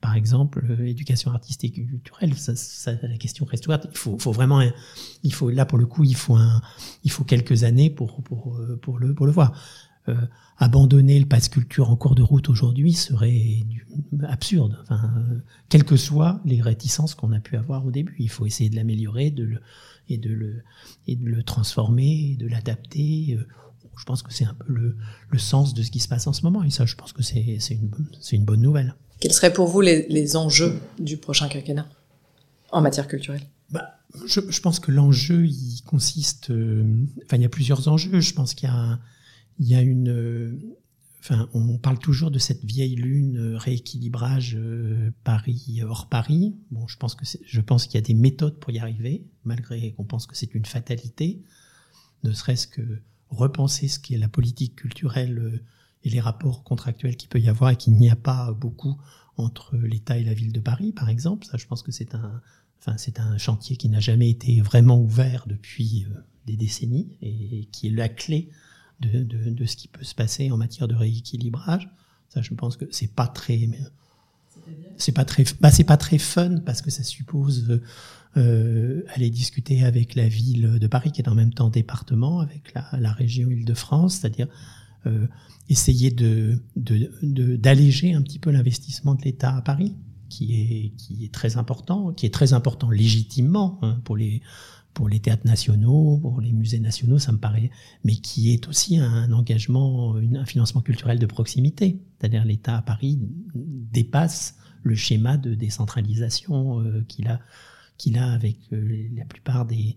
par 0.00 0.14
exemple 0.14 0.64
euh, 0.68 0.86
éducation 0.86 1.30
artistique 1.30 1.78
et 1.78 1.84
culturelle? 1.84 2.34
Ça, 2.34 2.56
ça, 2.56 2.92
la 3.02 3.16
question 3.18 3.44
reste 3.44 3.66
ouverte. 3.66 3.86
Il 3.90 3.96
faut, 3.96 4.18
faut 4.18 4.32
vraiment 4.32 4.62
il 5.22 5.32
faut 5.32 5.50
là 5.50 5.64
pour 5.64 5.78
le 5.78 5.86
coup 5.86 6.04
il 6.04 6.16
faut 6.16 6.34
un 6.34 6.60
il 7.04 7.10
faut 7.10 7.24
quelques 7.24 7.64
années 7.64 7.90
pour 7.90 8.22
pour 8.22 8.56
euh, 8.56 8.78
pour 8.82 8.98
le 8.98 9.14
pour 9.14 9.26
le 9.26 9.32
voir 9.32 9.52
euh, 10.08 10.14
abandonner 10.58 11.18
le 11.18 11.24
passe 11.24 11.48
culture 11.48 11.88
en 11.88 11.96
cours 11.96 12.14
de 12.14 12.22
route 12.22 12.50
aujourd'hui 12.50 12.92
serait 12.92 13.64
absurde. 14.28 14.78
Enfin, 14.82 15.10
euh, 15.16 15.38
quelles 15.70 15.84
que 15.84 15.96
soient 15.96 16.40
les 16.44 16.60
réticences 16.60 17.14
qu'on 17.14 17.32
a 17.32 17.40
pu 17.40 17.56
avoir 17.56 17.86
au 17.86 17.90
début, 17.90 18.14
il 18.18 18.28
faut 18.28 18.44
essayer 18.44 18.68
de 18.68 18.76
l'améliorer, 18.76 19.30
de 19.30 19.44
le 19.44 19.60
et 20.10 20.18
de 20.18 20.28
le 20.28 20.62
et 21.06 21.16
de 21.16 21.24
le 21.24 21.42
transformer, 21.42 22.36
de 22.38 22.46
l'adapter. 22.46 23.38
Euh, 23.38 23.46
je 23.98 24.04
pense 24.04 24.22
que 24.22 24.32
c'est 24.32 24.44
un 24.44 24.52
peu 24.52 24.70
le, 24.70 24.96
le, 25.30 25.38
sens 25.38 25.72
de 25.72 25.82
ce 25.82 25.90
qui 25.90 26.00
se 26.00 26.08
passe 26.08 26.26
en 26.26 26.34
ce 26.34 26.42
moment. 26.42 26.62
Et 26.62 26.70
ça, 26.70 26.84
je 26.84 26.96
pense 26.96 27.14
que 27.14 27.22
c'est 27.22 27.58
une, 28.32 28.44
bonne 28.44 28.60
nouvelle. 28.60 28.94
Quels 29.20 29.32
seraient 29.32 29.52
pour 29.52 29.68
vous 29.68 29.80
les, 29.80 30.06
les 30.08 30.36
enjeux 30.36 30.80
du 30.98 31.16
prochain 31.16 31.48
quinquennat 31.48 31.88
en 32.72 32.82
matière 32.82 33.08
culturelle? 33.08 33.42
Bah, 33.70 34.00
je, 34.26 34.40
je, 34.50 34.60
pense 34.60 34.80
que 34.80 34.90
l'enjeu, 34.90 35.46
il 35.46 35.80
consiste. 35.86 36.50
enfin, 36.50 37.36
il 37.36 37.42
y 37.42 37.46
a 37.46 37.48
plusieurs 37.48 37.88
enjeux. 37.88 38.20
Je 38.20 38.34
pense 38.34 38.52
qu'il 38.52 38.68
y 38.68 38.72
a 38.72 38.98
il 39.58 39.68
y 39.68 39.74
a 39.74 39.82
une, 39.82 40.08
euh, 40.08 40.58
enfin, 41.20 41.48
on 41.52 41.78
parle 41.78 41.98
toujours 41.98 42.30
de 42.30 42.38
cette 42.38 42.64
vieille 42.64 42.96
lune 42.96 43.36
euh, 43.38 43.58
rééquilibrage 43.58 44.56
euh, 44.58 45.10
Paris 45.22 45.80
hors 45.86 46.08
Paris. 46.08 46.56
Bon, 46.70 46.86
je 46.86 46.96
pense 46.96 47.14
que 47.14 47.24
je 47.24 47.60
pense 47.60 47.86
qu'il 47.86 47.94
y 47.94 47.98
a 47.98 48.06
des 48.06 48.14
méthodes 48.14 48.58
pour 48.58 48.72
y 48.72 48.78
arriver, 48.78 49.24
malgré 49.44 49.92
qu'on 49.92 50.04
pense 50.04 50.26
que 50.26 50.36
c'est 50.36 50.54
une 50.54 50.64
fatalité. 50.64 51.42
Ne 52.24 52.32
serait-ce 52.32 52.66
que 52.66 53.00
repenser 53.28 53.88
ce 53.88 53.98
qui 53.98 54.14
est 54.14 54.18
la 54.18 54.28
politique 54.28 54.76
culturelle 54.76 55.62
et 56.04 56.10
les 56.10 56.20
rapports 56.20 56.62
contractuels 56.64 57.16
qu'il 57.16 57.28
peut 57.28 57.40
y 57.40 57.48
avoir 57.48 57.70
et 57.70 57.76
qu'il 57.76 57.94
n'y 57.94 58.10
a 58.10 58.16
pas 58.16 58.52
beaucoup 58.52 58.96
entre 59.36 59.76
l'État 59.76 60.18
et 60.18 60.24
la 60.24 60.34
ville 60.34 60.52
de 60.52 60.60
Paris, 60.60 60.92
par 60.92 61.08
exemple. 61.08 61.46
Ça, 61.46 61.56
je 61.56 61.66
pense 61.66 61.82
que 61.82 61.90
c'est 61.90 62.14
un, 62.14 62.40
enfin, 62.78 62.96
c'est 62.96 63.18
un 63.18 63.36
chantier 63.38 63.76
qui 63.76 63.88
n'a 63.88 64.00
jamais 64.00 64.30
été 64.30 64.60
vraiment 64.60 65.00
ouvert 65.00 65.46
depuis 65.48 66.06
des 66.46 66.56
décennies 66.56 67.16
et 67.22 67.68
qui 67.72 67.88
est 67.88 67.90
la 67.90 68.08
clé 68.08 68.50
de, 69.00 69.22
de, 69.22 69.50
de, 69.50 69.64
ce 69.66 69.76
qui 69.76 69.88
peut 69.88 70.04
se 70.04 70.14
passer 70.14 70.50
en 70.50 70.56
matière 70.56 70.88
de 70.88 70.94
rééquilibrage. 70.94 71.90
Ça, 72.28 72.42
je 72.42 72.54
pense 72.54 72.76
que 72.76 72.84
c'est 72.90 73.12
pas 73.12 73.26
très, 73.26 73.68
c'est 74.96 75.12
pas 75.12 75.24
très, 75.24 75.44
bah, 75.60 75.70
c'est 75.70 75.84
pas 75.84 75.96
très 75.96 76.18
fun 76.18 76.58
parce 76.64 76.82
que 76.82 76.90
ça 76.90 77.02
suppose 77.02 77.80
euh, 78.36 79.02
aller 79.14 79.30
discuter 79.30 79.84
avec 79.84 80.14
la 80.14 80.28
ville 80.28 80.78
de 80.80 80.86
Paris 80.86 81.12
qui 81.12 81.20
est 81.20 81.28
en 81.28 81.34
même 81.34 81.52
temps 81.52 81.68
département, 81.68 82.40
avec 82.40 82.74
la, 82.74 82.88
la 82.98 83.12
région 83.12 83.48
Île-de-France, 83.50 84.16
c'est-à-dire 84.16 84.48
euh, 85.06 85.26
essayer 85.68 86.10
de, 86.10 86.58
d'alléger 86.76 88.14
un 88.14 88.22
petit 88.22 88.38
peu 88.38 88.50
l'investissement 88.50 89.14
de 89.14 89.22
l'État 89.22 89.56
à 89.56 89.62
Paris, 89.62 89.94
qui 90.28 90.60
est, 90.60 90.92
qui 90.96 91.24
est 91.24 91.32
très 91.32 91.56
important, 91.56 92.12
qui 92.12 92.26
est 92.26 92.34
très 92.34 92.52
important 92.52 92.90
légitimement 92.90 93.78
hein, 93.82 94.00
pour 94.04 94.16
les 94.16 94.42
pour 94.94 95.08
les 95.08 95.20
théâtres 95.20 95.46
nationaux, 95.46 96.18
pour 96.22 96.40
les 96.40 96.52
musées 96.52 96.78
nationaux, 96.78 97.18
ça 97.18 97.32
me 97.32 97.38
paraît, 97.38 97.70
mais 98.04 98.16
qui 98.16 98.52
est 98.52 98.68
aussi 98.68 98.98
un 98.98 99.32
engagement, 99.32 100.16
un 100.16 100.46
financement 100.46 100.80
culturel 100.80 101.18
de 101.18 101.26
proximité. 101.26 102.00
C'est-à-dire 102.18 102.44
l'État 102.44 102.78
à 102.78 102.82
Paris 102.82 103.18
dépasse 103.54 104.56
le 104.84 104.94
schéma 104.94 105.36
de 105.36 105.54
décentralisation 105.54 106.80
euh, 106.80 107.04
qu'il 107.08 107.26
a, 107.26 107.40
qu'il 107.98 108.18
a 108.18 108.32
avec 108.32 108.58
euh, 108.72 109.08
la 109.16 109.24
plupart 109.24 109.66
des 109.66 109.96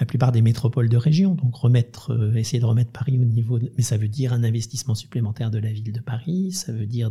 la 0.00 0.06
plupart 0.06 0.32
des 0.32 0.42
métropoles 0.42 0.88
de 0.88 0.96
région. 0.96 1.34
Donc 1.34 1.54
euh, 1.64 2.34
essayer 2.34 2.58
de 2.60 2.64
remettre 2.64 2.90
Paris 2.90 3.18
au 3.18 3.24
niveau, 3.24 3.58
mais 3.76 3.82
ça 3.82 3.96
veut 3.96 4.08
dire 4.08 4.32
un 4.32 4.42
investissement 4.42 4.94
supplémentaire 4.94 5.50
de 5.50 5.58
la 5.58 5.72
ville 5.72 5.92
de 5.92 6.00
Paris, 6.00 6.52
ça 6.52 6.72
veut 6.72 6.86
dire 6.86 7.10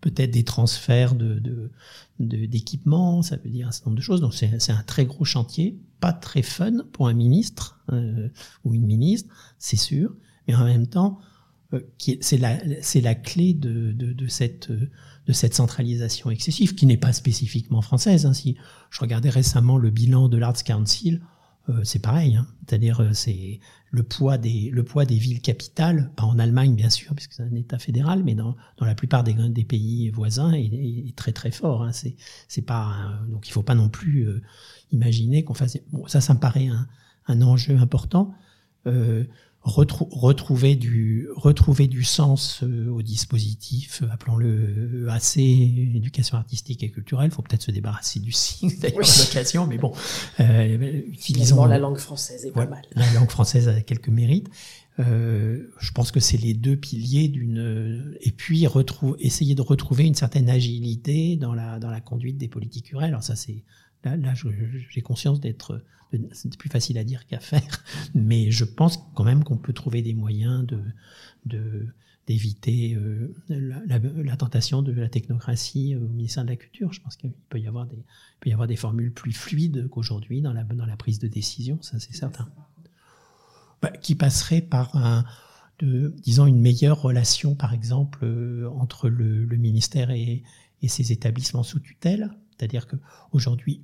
peut-être 0.00 0.32
des 0.32 0.44
transferts 0.44 1.14
de, 1.14 1.70
d'équipements, 2.18 3.22
ça 3.22 3.36
veut 3.36 3.50
dire 3.50 3.68
un 3.68 3.70
certain 3.70 3.90
nombre 3.90 3.98
de 3.98 4.02
choses. 4.02 4.20
Donc 4.20 4.34
c'est, 4.34 4.70
un 4.70 4.82
très 4.82 5.06
gros 5.06 5.24
chantier, 5.24 5.78
pas 6.00 6.12
très 6.12 6.42
fun 6.42 6.84
pour 6.92 7.08
un 7.08 7.14
ministre 7.14 7.80
euh, 7.92 8.28
ou 8.64 8.74
une 8.74 8.86
ministre, 8.86 9.32
c'est 9.58 9.76
sûr, 9.76 10.14
mais 10.46 10.54
en 10.54 10.64
même 10.64 10.86
temps, 10.86 11.18
euh, 11.72 11.80
c'est, 12.20 12.38
la, 12.38 12.58
la 12.62 13.14
clé 13.14 13.54
de, 13.54 13.92
de, 13.92 14.26
cette, 14.28 14.70
de 14.70 15.32
cette 15.32 15.54
centralisation 15.54 16.30
excessive, 16.30 16.74
qui 16.74 16.86
n'est 16.86 16.96
pas 16.96 17.12
spécifiquement 17.12 17.82
française. 17.82 18.26
Hein. 18.26 18.34
Si 18.34 18.56
je 18.90 19.00
regardais 19.00 19.30
récemment 19.30 19.78
le 19.78 19.90
bilan 19.90 20.28
de 20.28 20.36
l'Arts 20.36 20.62
Council, 20.64 21.20
euh, 21.68 21.84
c'est 21.84 22.00
pareil. 22.00 22.36
Hein. 22.36 22.46
C'est-à-dire, 22.66 23.00
euh, 23.00 23.12
c'est 23.12 23.60
le 23.90 24.02
poids 24.02 24.38
des 24.38 24.70
le 24.70 24.84
poids 24.84 25.04
des 25.04 25.16
villes 25.16 25.40
capitales, 25.40 26.10
pas 26.16 26.24
en 26.24 26.38
Allemagne 26.38 26.74
bien 26.74 26.90
sûr, 26.90 27.14
puisque 27.14 27.32
c'est 27.34 27.42
un 27.42 27.54
État 27.54 27.78
fédéral, 27.78 28.22
mais 28.24 28.34
dans, 28.34 28.56
dans 28.78 28.86
la 28.86 28.94
plupart 28.94 29.24
des, 29.24 29.34
des 29.34 29.64
pays 29.64 30.10
voisins, 30.10 30.52
est, 30.52 30.64
est 30.64 31.16
très 31.16 31.32
très 31.32 31.50
fort. 31.50 31.82
Hein. 31.82 31.92
C'est 31.92 32.16
c'est 32.48 32.62
pas 32.62 33.20
donc 33.28 33.48
il 33.48 33.52
faut 33.52 33.62
pas 33.62 33.74
non 33.74 33.88
plus 33.88 34.26
euh, 34.28 34.42
imaginer 34.92 35.44
qu'on 35.44 35.54
fasse. 35.54 35.78
Bon, 35.92 36.06
ça, 36.06 36.20
ça 36.20 36.34
me 36.34 36.40
paraît 36.40 36.66
un, 36.68 36.86
un 37.26 37.42
enjeu 37.42 37.76
important. 37.78 38.34
Euh, 39.66 39.84
retrouver 40.10 40.76
du 40.76 41.28
retrouver 41.34 41.88
du 41.88 42.04
sens 42.04 42.62
euh, 42.62 42.88
au 42.88 43.02
dispositif, 43.02 44.02
euh, 44.02 44.06
appelons-le 44.10 45.08
EAC, 45.08 45.38
éducation 45.38 46.36
artistique 46.36 46.82
et 46.82 46.90
culturelle. 46.90 47.30
Il 47.30 47.34
faut 47.34 47.42
peut-être 47.42 47.62
se 47.62 47.70
débarrasser 47.70 48.20
du 48.20 48.32
signe 48.32 48.72
d'ailleurs 48.80 49.00
l'occasion, 49.00 49.66
mais 49.66 49.78
bon, 49.78 49.92
euh, 50.40 51.02
utilisons 51.12 51.64
la 51.64 51.78
langue 51.78 51.98
française 51.98 52.44
est 52.46 52.52
pas 52.52 52.66
mal. 52.66 52.82
La 52.94 53.12
langue 53.14 53.30
française 53.30 53.68
a 53.68 53.80
quelques 53.80 54.08
mérites. 54.08 54.48
Euh, 54.98 55.68
je 55.78 55.92
pense 55.92 56.10
que 56.10 56.20
c'est 56.20 56.38
les 56.38 56.54
deux 56.54 56.76
piliers 56.76 57.28
d'une 57.28 58.16
et 58.22 58.30
puis 58.30 58.66
retrouve, 58.66 59.16
essayer 59.18 59.54
de 59.54 59.62
retrouver 59.62 60.04
une 60.04 60.14
certaine 60.14 60.48
agilité 60.48 61.36
dans 61.36 61.54
la 61.54 61.78
dans 61.78 61.90
la 61.90 62.00
conduite 62.00 62.38
des 62.38 62.48
politiques 62.48 62.86
culturelles. 62.86 63.10
Alors 63.10 63.22
ça 63.22 63.36
c'est 63.36 63.64
là, 64.04 64.16
là 64.16 64.32
j'ai 64.88 65.02
conscience 65.02 65.40
d'être 65.40 65.82
c'est 66.32 66.56
plus 66.56 66.68
facile 66.68 66.98
à 66.98 67.04
dire 67.04 67.26
qu'à 67.26 67.40
faire, 67.40 67.84
mais 68.14 68.50
je 68.50 68.64
pense 68.64 68.98
quand 69.14 69.24
même 69.24 69.44
qu'on 69.44 69.56
peut 69.56 69.72
trouver 69.72 70.02
des 70.02 70.14
moyens 70.14 70.66
de, 71.44 71.86
d'éviter 72.26 72.94
euh, 72.94 73.34
la, 73.48 74.36
tentation 74.36 74.82
de 74.82 74.92
la 74.92 75.08
technocratie 75.08 75.96
au 75.96 76.08
ministère 76.08 76.44
de 76.44 76.50
la 76.50 76.56
Culture. 76.56 76.92
Je 76.92 77.00
pense 77.00 77.16
qu'il 77.16 77.32
peut 77.48 77.60
y 77.60 77.66
avoir 77.66 77.86
des, 77.86 78.04
peut 78.40 78.50
y 78.50 78.52
avoir 78.52 78.68
des 78.68 78.76
formules 78.76 79.12
plus 79.12 79.32
fluides 79.32 79.88
qu'aujourd'hui 79.88 80.40
dans 80.40 80.52
la, 80.52 80.64
dans 80.64 80.86
la 80.86 80.96
prise 80.96 81.18
de 81.18 81.28
décision, 81.28 81.80
ça 81.82 81.98
c'est 82.00 82.14
certain. 82.14 82.48
Bah, 83.82 83.90
qui 83.90 84.14
passerait 84.14 84.62
par 84.62 84.96
un, 84.96 85.24
disons, 85.80 86.46
une 86.46 86.60
meilleure 86.60 87.00
relation, 87.00 87.54
par 87.54 87.74
exemple, 87.74 88.20
euh, 88.24 88.68
entre 88.70 89.08
le, 89.08 89.44
le 89.44 89.56
ministère 89.56 90.10
et, 90.10 90.42
et, 90.82 90.88
ses 90.88 91.12
établissements 91.12 91.62
sous 91.62 91.80
tutelle. 91.80 92.30
C'est-à-dire 92.50 92.86
qu'aujourd'hui, 92.86 93.82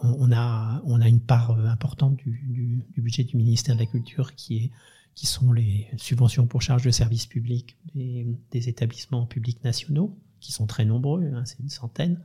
on, 0.00 0.30
a, 0.32 0.82
on 0.84 1.00
a 1.00 1.08
une 1.08 1.20
part 1.20 1.52
euh, 1.52 1.66
importante 1.66 2.16
du, 2.16 2.42
du, 2.46 2.84
du, 2.94 3.00
budget 3.00 3.24
du 3.24 3.36
ministère 3.36 3.74
de 3.74 3.80
la 3.80 3.86
Culture 3.86 4.34
qui 4.34 4.56
est 4.56 4.70
qui 5.14 5.26
sont 5.26 5.50
les 5.50 5.88
subventions 5.96 6.46
pour 6.46 6.60
charges 6.60 6.84
de 6.84 6.90
services 6.90 7.26
publics 7.26 7.78
des, 7.94 8.26
des 8.50 8.68
établissements 8.68 9.24
publics 9.24 9.64
nationaux, 9.64 10.14
qui 10.40 10.52
sont 10.52 10.66
très 10.66 10.84
nombreux, 10.84 11.24
hein, 11.32 11.44
c'est 11.46 11.58
une 11.58 11.70
centaine, 11.70 12.20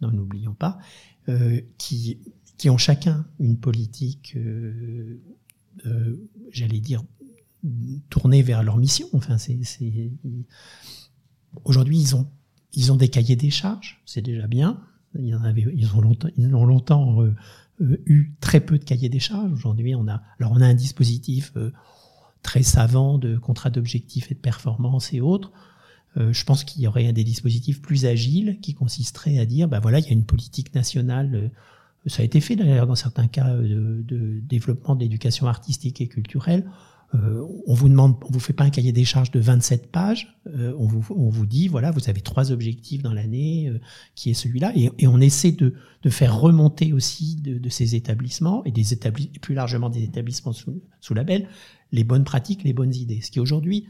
n'oublions 0.00 0.54
pas, 0.54 0.78
euh, 1.28 1.60
qui, 1.78 2.18
qui 2.58 2.70
ont 2.70 2.78
chacun 2.78 3.26
une 3.40 3.58
politique, 3.58 4.34
euh, 4.36 5.20
euh, 5.86 6.28
j'allais 6.52 6.80
dire, 6.80 7.02
tournée 8.10 8.42
vers 8.42 8.62
leur 8.62 8.76
mission. 8.76 9.08
Enfin, 9.12 9.38
c'est, 9.38 9.58
aujourd'hui, 11.64 11.98
ils 11.98 12.16
ont, 12.16 12.30
ils 12.74 12.92
ont 12.92 12.96
des 12.96 13.08
cahiers 13.08 13.36
des 13.36 13.50
charges, 13.50 14.02
c'est 14.04 14.22
déjà 14.22 14.46
bien. 14.46 14.82
Ils, 15.18 15.90
ont 15.94 16.64
longtemps, 16.66 17.22
euh, 17.22 17.34
euh, 17.80 18.02
eu 18.06 18.32
très 18.40 18.60
peu 18.60 18.78
de 18.78 18.84
cahiers 18.84 19.08
des 19.08 19.18
charges. 19.18 19.52
Aujourd'hui, 19.52 19.94
on 19.94 20.06
a, 20.06 20.22
alors 20.38 20.52
on 20.52 20.60
a 20.60 20.66
un 20.66 20.74
dispositif 20.74 21.52
euh, 21.56 21.72
très 22.42 22.62
savant 22.62 23.18
de 23.18 23.36
contrat 23.36 23.70
d'objectifs 23.70 24.30
et 24.30 24.34
de 24.34 24.40
performance 24.40 25.12
et 25.12 25.20
autres. 25.20 25.52
Je 26.16 26.42
pense 26.42 26.64
qu'il 26.64 26.82
y 26.82 26.88
aurait 26.88 27.12
des 27.12 27.22
dispositifs 27.22 27.80
plus 27.80 28.04
agiles 28.04 28.58
qui 28.60 28.74
consisteraient 28.74 29.38
à 29.38 29.46
dire, 29.46 29.68
bah 29.68 29.78
voilà, 29.78 30.00
il 30.00 30.06
y 30.06 30.08
a 30.08 30.12
une 30.12 30.24
politique 30.24 30.74
nationale. 30.74 31.52
Ça 32.06 32.22
a 32.22 32.24
été 32.24 32.40
fait 32.40 32.56
d'ailleurs 32.56 32.88
dans 32.88 32.96
certains 32.96 33.28
cas 33.28 33.54
de, 33.54 34.02
de 34.04 34.40
développement 34.40 34.96
de 34.96 35.02
l'éducation 35.02 35.46
artistique 35.46 36.00
et 36.00 36.08
culturelle. 36.08 36.68
Euh, 37.14 37.44
on 37.66 37.74
vous 37.74 37.88
demande, 37.88 38.16
on 38.24 38.30
vous 38.30 38.40
fait 38.40 38.52
pas 38.52 38.64
un 38.64 38.70
cahier 38.70 38.92
des 38.92 39.04
charges 39.04 39.30
de 39.30 39.40
27 39.40 39.90
pages. 39.90 40.38
Euh, 40.46 40.72
on, 40.78 40.86
vous, 40.86 41.04
on 41.14 41.28
vous 41.28 41.46
dit, 41.46 41.66
voilà, 41.66 41.90
vous 41.90 42.08
avez 42.08 42.20
trois 42.20 42.52
objectifs 42.52 43.02
dans 43.02 43.12
l'année, 43.12 43.68
euh, 43.68 43.80
qui 44.14 44.30
est 44.30 44.34
celui-là, 44.34 44.72
et, 44.76 44.90
et, 44.98 45.08
on 45.08 45.20
essaie 45.20 45.52
de, 45.52 45.74
de 46.02 46.10
faire 46.10 46.38
remonter 46.38 46.92
aussi 46.92 47.36
de, 47.36 47.58
de 47.58 47.68
ces 47.68 47.96
établissements 47.96 48.64
et 48.64 48.70
des 48.70 48.92
établissements, 48.92 49.32
plus 49.40 49.54
largement 49.54 49.90
des 49.90 50.04
établissements 50.04 50.52
sous, 50.52 50.80
sous 51.00 51.14
label, 51.14 51.48
les 51.90 52.04
bonnes 52.04 52.24
pratiques, 52.24 52.62
les 52.62 52.72
bonnes 52.72 52.94
idées. 52.94 53.20
Ce 53.22 53.30
qui 53.32 53.40
aujourd'hui 53.40 53.86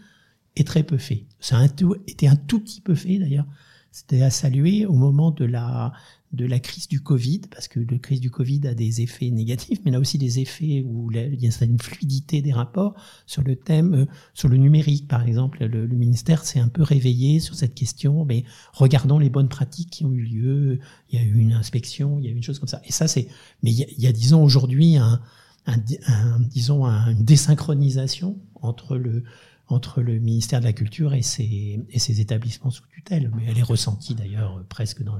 est 0.57 0.67
très 0.67 0.83
peu 0.83 0.97
fait. 0.97 1.27
Ça 1.41 1.59
a 1.59 1.61
un 1.61 1.69
tout, 1.69 1.97
été 2.07 2.27
un 2.27 2.37
tout 2.37 2.61
petit 2.61 2.81
peu 2.81 2.95
fait 2.95 3.19
d'ailleurs. 3.19 3.47
C'était 3.93 4.23
à 4.23 4.31
saluer 4.31 4.87
au 4.87 4.95
moment 4.95 5.31
de 5.31 5.45
la 5.45 5.93
de 6.33 6.47
la 6.47 6.61
crise 6.61 6.87
du 6.87 7.01
Covid, 7.01 7.41
parce 7.51 7.67
que 7.67 7.81
la 7.81 7.99
crise 7.99 8.21
du 8.21 8.31
Covid 8.31 8.67
a 8.69 8.75
des 8.75 9.01
effets 9.01 9.31
négatifs, 9.31 9.81
mais 9.85 9.95
a 9.95 9.99
aussi 9.99 10.17
des 10.17 10.39
effets 10.39 10.85
où 10.87 11.11
il 11.11 11.43
y 11.43 11.49
a 11.49 11.65
une 11.65 11.81
fluidité 11.81 12.41
des 12.41 12.53
rapports 12.53 12.95
sur 13.27 13.43
le 13.43 13.57
thème, 13.57 13.95
euh, 13.95 14.07
sur 14.33 14.49
le 14.49 14.57
numérique 14.57 15.09
par 15.09 15.27
exemple. 15.27 15.65
Le, 15.65 15.89
ministère 15.89 16.45
s'est 16.45 16.61
un 16.61 16.69
peu 16.69 16.83
réveillé 16.83 17.41
sur 17.41 17.57
cette 17.57 17.75
question, 17.75 18.25
mais 18.25 18.45
regardons 18.73 19.19
les 19.19 19.29
bonnes 19.29 19.49
pratiques 19.49 19.91
qui 19.91 20.05
ont 20.05 20.13
eu 20.13 20.23
lieu. 20.23 20.79
Il 21.11 21.19
y 21.19 21.23
a 21.23 21.25
eu 21.25 21.35
une 21.35 21.53
inspection, 21.53 22.19
il 22.21 22.27
y 22.27 22.29
a 22.29 22.31
eu 22.31 22.37
une 22.37 22.43
chose 22.43 22.61
comme 22.61 22.69
ça. 22.69 22.81
Et 22.85 22.93
ça, 22.93 23.09
c'est. 23.09 23.27
Mais 23.63 23.73
il 23.73 23.79
y 23.79 23.83
a, 23.83 23.87
il 23.91 24.03
y 24.03 24.07
a 24.07 24.13
disons 24.13 24.43
aujourd'hui 24.43 24.97
un, 24.97 25.21
un, 25.67 25.77
un, 26.07 26.41
disons 26.41 26.85
une 26.85 27.25
désynchronisation 27.25 28.39
entre 28.55 28.97
le 28.97 29.25
entre 29.67 30.03
le 30.03 30.19
ministère 30.19 30.59
de 30.59 30.65
la 30.65 30.73
Culture 30.73 31.15
et 31.15 31.23
ses, 31.23 31.81
et 31.91 31.99
ses 32.01 32.21
établissements 32.21 32.71
sous 32.71 32.83
tutelle. 32.89 33.31
Mais 33.37 33.45
elle 33.47 33.59
est 33.59 33.63
ressentie 33.63 34.17
d'ailleurs 34.17 34.65
presque 34.69 35.05
dans, 35.05 35.17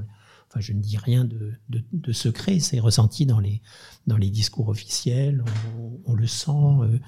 enfin 0.51 0.59
je 0.59 0.73
ne 0.73 0.81
dis 0.81 0.97
rien 0.97 1.23
de, 1.23 1.53
de, 1.69 1.81
de 1.93 2.11
secret, 2.11 2.59
c'est 2.59 2.79
ressenti 2.79 3.25
dans 3.25 3.39
les, 3.39 3.61
dans 4.05 4.17
les 4.17 4.29
discours 4.29 4.67
officiels, 4.67 5.43
on, 5.79 6.11
on 6.11 6.13
le 6.13 6.27
sent, 6.27 6.51
euh, 6.51 6.99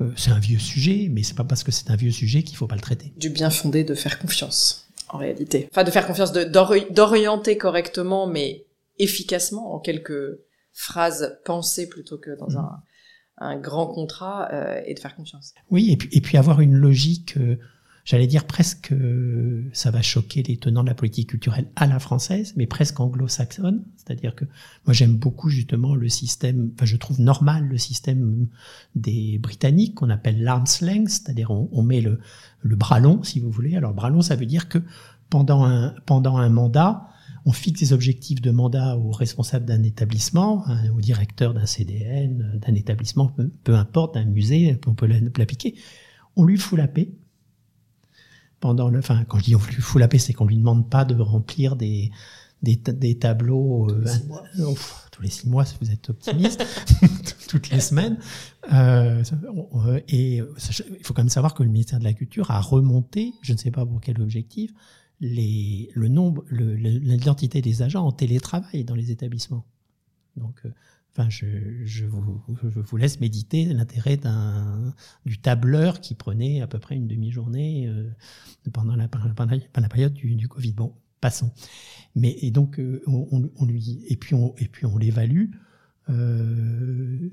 euh, 0.00 0.12
c'est 0.16 0.30
un 0.30 0.38
vieux 0.38 0.58
sujet, 0.58 1.08
mais 1.10 1.22
c'est 1.22 1.34
pas 1.34 1.44
parce 1.44 1.62
que 1.62 1.72
c'est 1.72 1.90
un 1.90 1.96
vieux 1.96 2.10
sujet 2.10 2.42
qu'il 2.42 2.56
faut 2.56 2.66
pas 2.66 2.74
le 2.74 2.80
traiter. 2.80 3.12
Du 3.18 3.28
bien 3.28 3.50
fondé 3.50 3.84
de 3.84 3.94
faire 3.94 4.18
confiance, 4.18 4.88
en 5.10 5.18
réalité. 5.18 5.68
Enfin 5.70 5.84
de 5.84 5.90
faire 5.90 6.06
confiance, 6.06 6.32
d'orienter 6.32 7.58
correctement, 7.58 8.26
mais 8.26 8.64
efficacement, 8.98 9.74
en 9.74 9.78
quelques 9.78 10.40
phrases 10.72 11.38
pensées 11.44 11.88
plutôt 11.88 12.16
que 12.16 12.30
dans 12.38 12.48
mmh. 12.48 12.64
un, 13.38 13.48
un, 13.48 13.60
grand 13.60 13.88
contrat, 13.88 14.48
euh, 14.52 14.80
et 14.86 14.94
de 14.94 15.00
faire 15.00 15.14
confiance. 15.14 15.52
Oui, 15.70 15.90
et 15.90 15.98
puis, 15.98 16.08
et 16.12 16.22
puis 16.22 16.38
avoir 16.38 16.60
une 16.60 16.74
logique... 16.74 17.38
Euh, 18.06 18.16
j'allais 18.16 18.26
dire 18.26 18.46
presque, 18.46 18.94
ça 19.72 19.90
va 19.90 20.02
choquer 20.02 20.42
les 20.42 20.56
tenants 20.56 20.82
de 20.82 20.88
la 20.88 20.94
politique 20.94 21.30
culturelle 21.30 21.66
à 21.76 21.86
la 21.86 21.98
française, 21.98 22.54
mais 22.56 22.66
presque 22.66 22.98
anglo-saxonne. 23.00 23.84
C'est-à-dire 23.96 24.34
que 24.34 24.44
moi 24.86 24.94
j'aime 24.94 25.16
beaucoup 25.16 25.48
justement 25.48 25.94
le 25.94 26.08
système, 26.08 26.70
enfin 26.74 26.86
je 26.86 26.96
trouve 26.96 27.20
normal 27.20 27.66
le 27.66 27.78
système 27.78 28.46
des 28.94 29.38
Britanniques 29.38 29.96
qu'on 29.96 30.10
appelle 30.10 30.42
l'arm's 30.42 30.80
length, 30.80 31.08
c'est-à-dire 31.08 31.50
on, 31.50 31.82
met 31.82 32.00
le, 32.00 32.20
bras 32.62 33.00
long, 33.00 33.22
si 33.22 33.40
vous 33.40 33.50
voulez. 33.50 33.76
Alors 33.76 33.92
bras 33.92 34.10
long, 34.10 34.22
ça 34.22 34.36
veut 34.36 34.46
dire 34.46 34.68
que 34.68 34.78
pendant 35.28 35.64
un, 35.64 35.94
pendant 36.06 36.36
un 36.36 36.48
mandat, 36.48 37.08
on 37.44 37.52
fixe 37.52 37.80
des 37.80 37.92
objectifs 37.92 38.40
de 38.40 38.50
mandat 38.50 38.96
au 38.96 39.10
responsable 39.12 39.66
d'un 39.66 39.82
établissement, 39.84 40.66
hein, 40.68 40.90
au 40.90 41.00
directeur 41.00 41.54
d'un 41.54 41.66
CDN, 41.66 42.58
d'un 42.60 42.74
établissement, 42.74 43.28
peu, 43.28 43.50
peu 43.62 43.74
importe, 43.74 44.14
d'un 44.14 44.24
musée, 44.24 44.78
on 44.86 44.94
peut 44.94 45.06
l'appliquer. 45.06 45.76
On 46.34 46.44
lui 46.44 46.56
fout 46.56 46.78
la 46.78 46.88
paix 46.88 47.12
pendant 48.60 48.88
le, 48.88 48.98
enfin, 48.98 49.24
quand 49.24 49.38
je 49.38 49.44
dis 49.44 49.54
on 49.54 49.60
lui 49.60 49.82
fout 49.82 50.00
la 50.00 50.08
paix, 50.08 50.18
c'est 50.18 50.32
qu'on 50.32 50.46
lui 50.46 50.56
demande 50.56 50.88
pas 50.88 51.04
de 51.04 51.20
remplir 51.20 51.76
des, 51.76 52.10
des, 52.62 52.76
des 52.76 53.18
tableaux 53.18 53.88
tous 53.88 54.00
les, 54.00 54.08
six 54.08 54.26
mois. 54.26 54.42
Euh, 54.58 54.74
tous 55.10 55.22
les 55.22 55.30
six 55.30 55.48
mois, 55.48 55.64
si 55.64 55.76
vous 55.80 55.90
êtes 55.90 56.10
optimiste, 56.10 56.64
toutes 57.48 57.70
les 57.70 57.80
semaines. 57.80 58.18
Euh, 58.72 59.22
et 60.08 60.36
il 60.36 61.04
faut 61.04 61.14
quand 61.14 61.22
même 61.22 61.28
savoir 61.28 61.54
que 61.54 61.62
le 61.62 61.68
ministère 61.68 61.98
de 61.98 62.04
la 62.04 62.12
Culture 62.12 62.50
a 62.50 62.60
remonté, 62.60 63.34
je 63.42 63.52
ne 63.52 63.58
sais 63.58 63.70
pas 63.70 63.84
pour 63.84 64.00
quel 64.00 64.20
objectif, 64.20 64.72
les, 65.20 65.90
le 65.94 66.08
nombre, 66.08 66.44
l'identité 66.50 67.62
des 67.62 67.82
agents 67.82 68.04
en 68.04 68.12
télétravail 68.12 68.84
dans 68.84 68.94
les 68.94 69.10
établissements. 69.10 69.64
Donc, 70.36 70.60
euh, 70.64 70.70
Enfin, 71.18 71.30
je, 71.30 72.04
vous, 72.04 72.96
laisse 72.98 73.20
méditer 73.20 73.64
l'intérêt 73.64 74.18
du 75.24 75.38
tableur 75.38 76.00
qui 76.00 76.14
prenait 76.14 76.60
à 76.60 76.66
peu 76.66 76.78
près 76.78 76.94
une 76.94 77.06
demi-journée 77.06 77.86
euh, 77.88 78.10
pendant, 78.70 78.96
la, 78.96 79.08
période 79.08 80.12
du, 80.12 80.46
Covid. 80.46 80.72
Bon, 80.72 80.92
passons. 81.22 81.50
Mais 82.14 82.36
et 82.42 82.50
donc 82.50 82.78
euh, 82.78 83.02
on, 83.06 83.64
lui 83.64 84.04
et 84.08 84.16
puis 84.16 84.34
on 84.34 84.98
l'évalue. 84.98 85.52
Euh, 86.08 87.30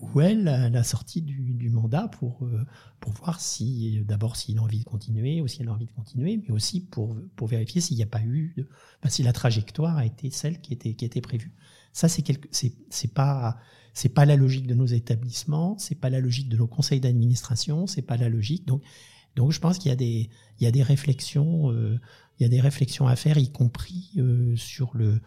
ou 0.00 0.20
elle 0.22 0.48
à 0.48 0.70
la 0.70 0.82
sortie 0.82 1.20
du, 1.20 1.68
mandat 1.68 2.08
pour 2.08 2.42
euh, 2.44 2.64
pour 3.00 3.12
voir 3.12 3.38
si 3.38 4.00
d'abord 4.06 4.36
s'il 4.36 4.56
a 4.58 4.62
envie 4.62 4.78
de 4.78 4.84
continuer 4.84 5.42
ou 5.42 5.46
s'il 5.46 5.68
a 5.68 5.72
envie 5.72 5.84
de 5.84 5.92
continuer, 5.92 6.38
mais 6.42 6.50
aussi 6.54 6.80
pour 6.80 7.18
vérifier 7.42 7.82
s'il 7.82 7.98
n'y 7.98 8.02
a 8.02 8.06
pas 8.06 8.22
eu, 8.22 8.56
si 9.08 9.22
la 9.22 9.34
trajectoire 9.34 9.98
a 9.98 10.06
été 10.06 10.30
celle 10.30 10.60
qui 10.60 10.72
était 10.72 11.20
prévue. 11.20 11.52
Ça, 11.92 12.08
c'est 12.08 12.22
quelque, 12.22 12.48
pas, 13.14 13.58
c'est 13.94 14.08
pas 14.08 14.24
la 14.24 14.36
logique 14.36 14.66
de 14.66 14.74
nos 14.74 14.86
établissements, 14.86 15.76
c'est 15.78 15.94
pas 15.94 16.10
la 16.10 16.20
logique 16.20 16.48
de 16.48 16.56
nos 16.56 16.66
conseils 16.66 17.00
d'administration, 17.00 17.86
c'est 17.86 18.02
pas 18.02 18.16
la 18.16 18.28
logique. 18.28 18.66
Donc, 18.66 18.82
donc, 19.36 19.52
je 19.52 19.60
pense 19.60 19.78
qu'il 19.78 19.90
y 19.90 19.92
a 19.92 19.96
des, 19.96 20.28
il 20.58 20.64
y 20.64 20.66
a 20.66 20.72
des 20.72 20.82
réflexions, 20.82 21.70
euh, 21.70 22.00
il 22.38 22.42
y 22.42 22.46
a 22.46 22.48
des 22.48 22.60
réflexions 22.60 23.06
à 23.06 23.16
faire, 23.16 23.38
y 23.38 23.52
compris 23.52 24.10
euh, 24.16 24.56
sur 24.56 24.96
le, 24.96 25.20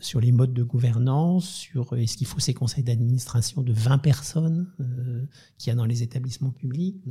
sur 0.00 0.20
les 0.20 0.32
modes 0.32 0.52
de 0.52 0.62
gouvernance, 0.62 1.48
sur 1.48 1.92
euh, 1.92 1.96
est-ce 1.96 2.16
qu'il 2.16 2.26
faut 2.26 2.40
ces 2.40 2.54
conseils 2.54 2.84
d'administration 2.84 3.62
de 3.62 3.72
20 3.72 3.98
personnes 3.98 4.72
euh, 4.80 5.26
qu'il 5.58 5.70
y 5.70 5.72
a 5.72 5.74
dans 5.74 5.84
les 5.84 6.02
établissements 6.02 6.50
publics, 6.50 7.02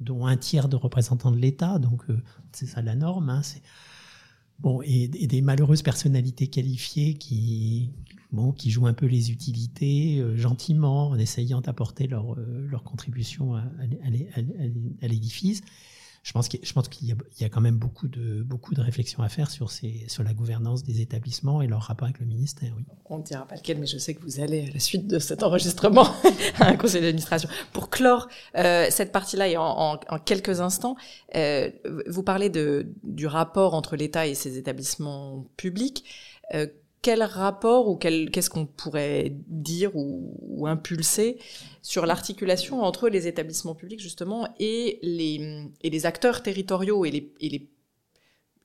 dont, 0.00 0.26
un 0.26 0.36
tiers 0.36 0.68
de 0.68 0.76
représentants 0.76 1.30
de 1.30 1.38
l'État, 1.38 1.78
donc 1.78 2.04
c'est 2.52 2.66
ça 2.66 2.82
la 2.82 2.94
norme. 2.94 3.30
Hein, 3.30 3.42
Bon, 4.60 4.80
et, 4.82 5.08
des 5.08 5.42
malheureuses 5.42 5.82
personnalités 5.82 6.46
qualifiées 6.46 7.14
qui, 7.14 7.90
bon, 8.32 8.52
qui 8.52 8.70
jouent 8.70 8.86
un 8.86 8.94
peu 8.94 9.06
les 9.06 9.30
utilités 9.30 10.18
euh, 10.20 10.36
gentiment 10.36 11.08
en 11.08 11.18
essayant 11.18 11.60
d'apporter 11.60 12.06
leur, 12.06 12.34
euh, 12.34 12.66
leur 12.68 12.82
contribution 12.84 13.54
à, 13.54 13.60
à, 13.60 14.40
à 15.02 15.08
l'édifice 15.08 15.62
je 16.24 16.32
pense 16.32 16.48
qu'il, 16.48 17.06
y, 17.06 17.44
a, 17.44 17.48
quand 17.50 17.60
même 17.60 17.76
beaucoup 17.76 18.08
de, 18.08 18.42
beaucoup 18.42 18.72
de 18.72 18.80
réflexions 18.80 19.22
à 19.22 19.28
faire 19.28 19.50
sur, 19.50 19.70
ces, 19.70 20.06
sur 20.08 20.22
la 20.22 20.32
gouvernance 20.32 20.82
des 20.82 21.02
établissements 21.02 21.60
et 21.60 21.66
leur 21.66 21.82
rapport 21.82 22.06
avec 22.06 22.18
le 22.18 22.24
ministère. 22.24 22.72
Oui. 22.78 22.84
On 23.04 23.18
ne 23.18 23.22
dira 23.22 23.46
pas 23.46 23.56
lequel, 23.56 23.78
mais 23.78 23.86
je 23.86 23.98
sais 23.98 24.14
que 24.14 24.22
vous 24.22 24.40
allez, 24.40 24.68
à 24.70 24.72
la 24.72 24.80
suite 24.80 25.06
de 25.06 25.18
cet 25.18 25.42
enregistrement, 25.42 26.08
à 26.60 26.68
un 26.68 26.76
conseil 26.76 27.02
d'administration. 27.02 27.50
Pour 27.74 27.90
clore 27.90 28.28
euh, 28.56 28.86
cette 28.88 29.12
partie-là 29.12 29.48
et 29.48 29.58
en 29.58 29.98
quelques 30.24 30.60
instants, 30.60 30.96
euh, 31.36 31.70
vous 32.08 32.22
parlez 32.22 32.48
de, 32.48 32.86
du 33.02 33.26
rapport 33.26 33.74
entre 33.74 33.94
l'État 33.94 34.26
et 34.26 34.34
ses 34.34 34.56
établissements 34.56 35.44
publics. 35.58 36.06
Euh, 36.54 36.66
quel 37.04 37.22
rapport 37.22 37.88
ou 37.88 37.96
qu'est-ce 37.96 38.48
qu'on 38.48 38.64
pourrait 38.64 39.36
dire 39.46 39.94
ou, 39.94 40.66
impulser 40.66 41.38
sur 41.82 42.06
l'articulation 42.06 42.82
entre 42.82 43.10
les 43.10 43.26
établissements 43.26 43.74
publics 43.74 44.00
justement 44.00 44.48
et 44.58 44.98
les, 45.02 45.68
et 45.82 45.90
les 45.90 46.06
acteurs 46.06 46.42
territoriaux 46.42 47.04
et 47.04 47.10
les, 47.10 47.34
les, 47.42 47.68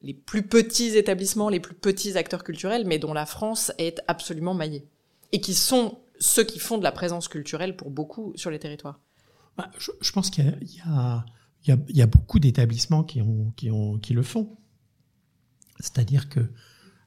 les 0.02 0.14
plus 0.14 0.44
petits 0.44 0.96
établissements, 0.96 1.50
les 1.50 1.60
plus 1.60 1.76
petits 1.76 2.18
acteurs 2.18 2.46
culturels, 2.46 2.86
mais 2.88 2.98
dont 2.98 3.12
la 3.12 3.26
France 3.26 3.74
est 3.78 4.00
absolument 4.08 4.54
maillée 4.54 4.88
et 5.34 5.42
qui 5.42 5.54
sont 5.54 6.00
ceux 6.22 6.46
qui 6.46 6.60
font 6.60 6.78
de 6.78 6.84
la 6.84 6.94
présence 6.94 7.28
culturelle 7.28 7.76
pour 7.76 7.92
beaucoup 7.92 8.32
sur 8.38 8.52
les 8.52 8.60
territoires. 8.60 9.02
Bah, 9.58 9.70
je, 9.78 10.12
pense 10.14 10.30
qu'il 10.30 10.46
y, 10.62 11.70
y, 11.70 11.78
y 11.90 12.02
a, 12.02 12.08
beaucoup 12.08 12.40
d'établissements 12.40 13.04
qui, 13.04 13.22
ont, 13.22 13.52
qui, 13.58 13.70
ont, 13.70 14.00
qui 14.00 14.14
le 14.14 14.24
font. 14.24 14.56
C'est-à-dire 15.82 16.30
que 16.30 16.40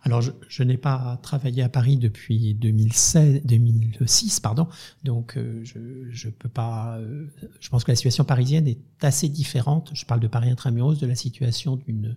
alors, 0.04 0.20
je, 0.20 0.62
n'ai 0.64 0.76
pas 0.76 1.18
travaillé 1.22 1.62
à 1.62 1.68
Paris 1.68 1.96
depuis 1.96 2.54
2016, 2.54 3.42
2006, 3.44 4.40
pardon. 4.40 4.66
Donc, 5.04 5.36
euh, 5.36 5.60
je, 5.62 5.78
je 6.10 6.28
peux 6.28 6.48
pas. 6.48 6.98
Euh, 6.98 7.28
je 7.60 7.68
pense 7.68 7.84
que 7.84 7.92
la 7.92 7.96
situation 7.96 8.24
parisienne 8.24 8.66
est 8.66 8.80
assez 9.00 9.28
différente. 9.28 9.90
Je 9.94 10.04
parle 10.04 10.18
de 10.18 10.26
Paris 10.26 10.50
intramuros, 10.50 10.98
de 10.98 11.06
la 11.06 11.14
situation 11.14 11.76
d'une 11.76 12.16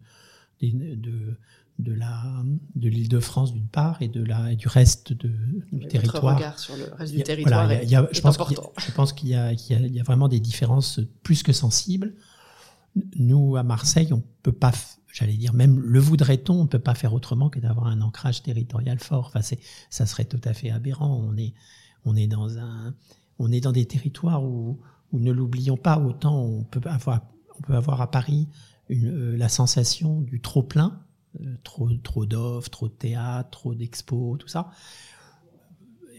de, 0.62 1.38
de 1.78 1.94
la 1.94 2.24
de 2.74 2.90
l'Île-de-France 2.90 3.54
d'une 3.54 3.68
part 3.68 4.02
et 4.02 4.08
de 4.08 4.24
la 4.24 4.52
et 4.52 4.56
du 4.56 4.68
reste 4.68 5.14
de, 5.14 5.32
du 5.72 5.86
territoire. 5.86 6.38
regard 6.38 6.58
sur 6.58 6.76
le 6.78 6.86
reste 6.98 7.14
du 7.14 7.22
territoire 7.22 7.70
est, 7.72 7.86
je 7.86 8.22
pense 8.22 8.36
important. 8.36 8.74
je 8.80 8.92
pense 8.94 9.14
qu'il 9.14 9.30
y, 9.30 9.34
y, 9.34 9.74
y, 9.74 10.00
a 10.00 10.04
vraiment 10.04 10.28
des 10.28 10.40
différences 10.40 11.02
plus 11.22 11.44
que 11.44 11.54
sensibles. 11.54 12.16
Nous, 13.18 13.58
à 13.58 13.64
Marseille, 13.64 14.12
on 14.14 14.24
peut 14.42 14.54
pas 14.54 14.72
j'allais 15.16 15.38
dire, 15.38 15.54
même 15.54 15.80
le 15.80 16.00
voudrait-on, 16.00 16.54
on 16.54 16.64
ne 16.64 16.68
peut 16.68 16.80
pas 16.80 16.94
faire 16.94 17.14
autrement 17.14 17.50
que 17.50 17.60
d'avoir 17.60 17.88
un 17.88 18.02
ancrage 18.02 18.44
territorial 18.44 19.00
fort. 19.00 19.32
Enfin, 19.34 19.40
ça 19.90 20.06
serait 20.06 20.26
tout 20.26 20.42
à 20.44 20.54
fait 20.54 20.72
aberrant. 20.72 21.24
On 21.26 21.38
est, 21.38 21.54
on 22.04 22.18
est 22.18 22.28
dans 22.28 22.58
un, 22.58 22.94
on 23.40 23.50
est 23.52 23.62
dans 23.62 23.72
des 23.72 23.86
territoires 23.86 24.44
où, 24.44 24.80
ne 25.14 25.32
l'oublions 25.32 25.78
pas, 25.78 25.98
autant 25.98 26.44
on 26.44 26.66
peut 26.66 26.82
avoir, 26.84 27.22
on 27.58 27.62
peut 27.62 27.76
avoir 27.76 28.02
à 28.02 28.12
Paris 28.12 28.50
euh, 28.92 29.38
la 29.38 29.48
sensation 29.48 30.20
du 30.20 30.42
trop 30.42 30.62
plein, 30.62 31.00
euh, 31.40 31.56
trop, 31.64 31.90
trop 32.04 32.26
d'offres, 32.26 32.70
trop 32.70 32.90
de 32.90 32.94
théâtres, 32.94 33.50
trop 33.50 33.74
d'expos, 33.74 34.38
tout 34.38 34.50
ça. 34.50 34.72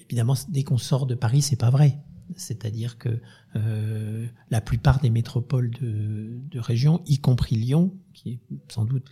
Évidemment, 0.09 0.35
dès 0.49 0.65
qu'on 0.65 0.79
sort 0.79 1.05
de 1.05 1.15
Paris, 1.15 1.43
c'est 1.43 1.57
pas 1.57 1.69
vrai. 1.69 1.99
C'est-à-dire 2.35 2.99
que 2.99 3.21
euh, 3.54 4.26
la 4.50 4.61
plupart 4.61 5.00
des 5.00 5.11
métropoles 5.11 5.71
de, 5.71 6.40
de, 6.50 6.59
région, 6.59 7.02
y 7.06 7.18
compris 7.18 7.56
Lyon, 7.56 7.95
qui 8.12 8.33
est 8.33 8.40
sans 8.68 8.85
doute 8.85 9.11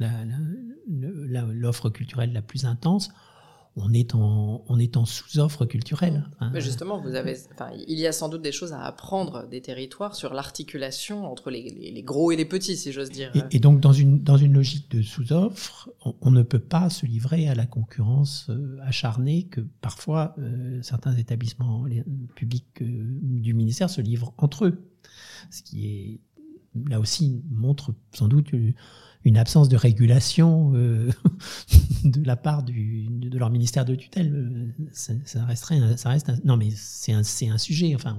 l'offre 0.88 1.90
culturelle 1.90 2.32
la 2.32 2.42
plus 2.42 2.64
intense, 2.64 3.10
on 3.76 3.92
est 3.92 4.14
en, 4.14 4.64
on 4.68 4.78
est 4.78 4.96
en 4.96 5.04
sous-offre 5.04 5.66
culturelle. 5.66 6.24
Hein. 6.38 6.50
Mais 6.52 6.60
justement, 6.60 7.00
vous 7.00 7.14
avez, 7.14 7.36
enfin, 7.52 7.70
il 7.88 7.98
y 7.98 8.06
a 8.06 8.12
sans 8.12 8.28
doute 8.28 8.42
des 8.42 8.52
choses 8.52 8.72
à 8.72 8.80
apprendre 8.82 9.48
des 9.48 9.60
territoires 9.60 10.14
sur 10.14 10.32
l'articulation 10.32 11.26
entre 11.30 11.50
les, 11.50 11.92
les, 11.92 12.02
gros 12.02 12.30
et 12.30 12.36
les 12.36 12.44
petits, 12.44 12.76
si 12.76 12.92
j'ose 12.92 13.10
dire. 13.10 13.32
Et, 13.50 13.58
donc, 13.58 13.80
dans 13.80 13.92
une, 13.92 14.22
dans 14.22 14.36
une 14.36 14.52
logique 14.52 14.90
de 14.92 15.02
sous-offre, 15.02 15.90
on, 16.20 16.30
ne 16.30 16.42
peut 16.42 16.60
pas 16.60 16.88
se 16.88 17.04
livrer 17.04 17.48
à 17.48 17.54
la 17.54 17.66
concurrence 17.66 18.46
euh, 18.50 18.78
acharnée 18.82 19.44
que 19.44 19.60
parfois 19.80 20.34
euh, 20.38 20.80
certains 20.82 21.16
établissements 21.16 21.84
publics 22.36 22.80
euh, 22.80 22.86
du 22.86 23.54
ministère 23.54 23.90
se 23.90 24.00
livrent 24.00 24.34
entre 24.38 24.66
eux. 24.66 24.88
Ce 25.50 25.62
qui 25.62 25.86
est, 25.86 26.20
là 26.88 27.00
aussi, 27.00 27.42
montre 27.50 27.94
sans 28.12 28.28
doute 28.28 28.50
une 29.24 29.36
absence 29.36 29.68
de 29.68 29.76
régulation 29.76 30.72
euh, 30.74 31.10
de 32.04 32.22
la 32.22 32.36
part 32.36 32.62
du, 32.62 33.06
de 33.08 33.38
leur 33.38 33.50
ministère 33.50 33.84
de 33.84 33.94
tutelle. 33.94 34.74
Ça, 34.92 35.14
ça 35.24 35.54
ça 35.54 36.08
reste, 36.10 36.32
non 36.44 36.56
mais 36.56 36.70
c'est 36.74 37.12
un, 37.12 37.22
un 37.22 37.58
sujet. 37.58 37.94
Enfin, 37.94 38.16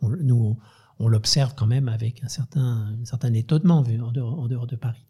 on, 0.00 0.08
nous, 0.08 0.58
on 0.98 1.08
l'observe 1.08 1.54
quand 1.54 1.66
même 1.66 1.88
avec 1.88 2.22
un 2.24 2.28
certain, 2.28 2.96
un 3.00 3.04
certain 3.04 3.32
étonnement 3.34 3.78
en 3.78 4.12
dehors, 4.12 4.38
en 4.38 4.48
dehors 4.48 4.66
de 4.66 4.76
Paris. 4.76 5.06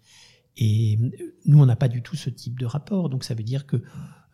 Et 0.57 0.99
nous, 1.47 1.61
on 1.61 1.67
n'a 1.67 1.77
pas 1.77 1.89
du 1.89 2.03
tout 2.03 2.17
ce 2.17 2.31
type 2.31 2.59
de 2.59 2.67
rapport. 2.67 3.09
Donc, 3.09 3.23
ça 3.23 3.35
veut 3.35 3.45
dire 3.45 3.65
que 3.65 3.81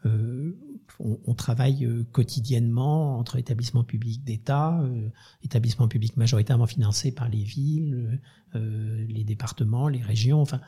euh, 0.06 0.56
on, 1.00 1.34
travaille 1.34 1.84
euh, 1.84 2.04
quotidiennement 2.12 3.18
entre 3.18 3.36
établissements 3.36 3.84
publics 3.84 4.22
d'État, 4.24 4.78
euh, 4.80 5.08
établissements 5.42 5.88
publics 5.88 6.16
majoritairement 6.16 6.66
financés 6.66 7.12
par 7.12 7.28
les 7.28 7.42
villes, 7.42 8.20
euh, 8.54 9.04
les 9.08 9.24
départements, 9.24 9.88
les 9.88 10.02
régions. 10.02 10.40
Enfin, 10.40 10.60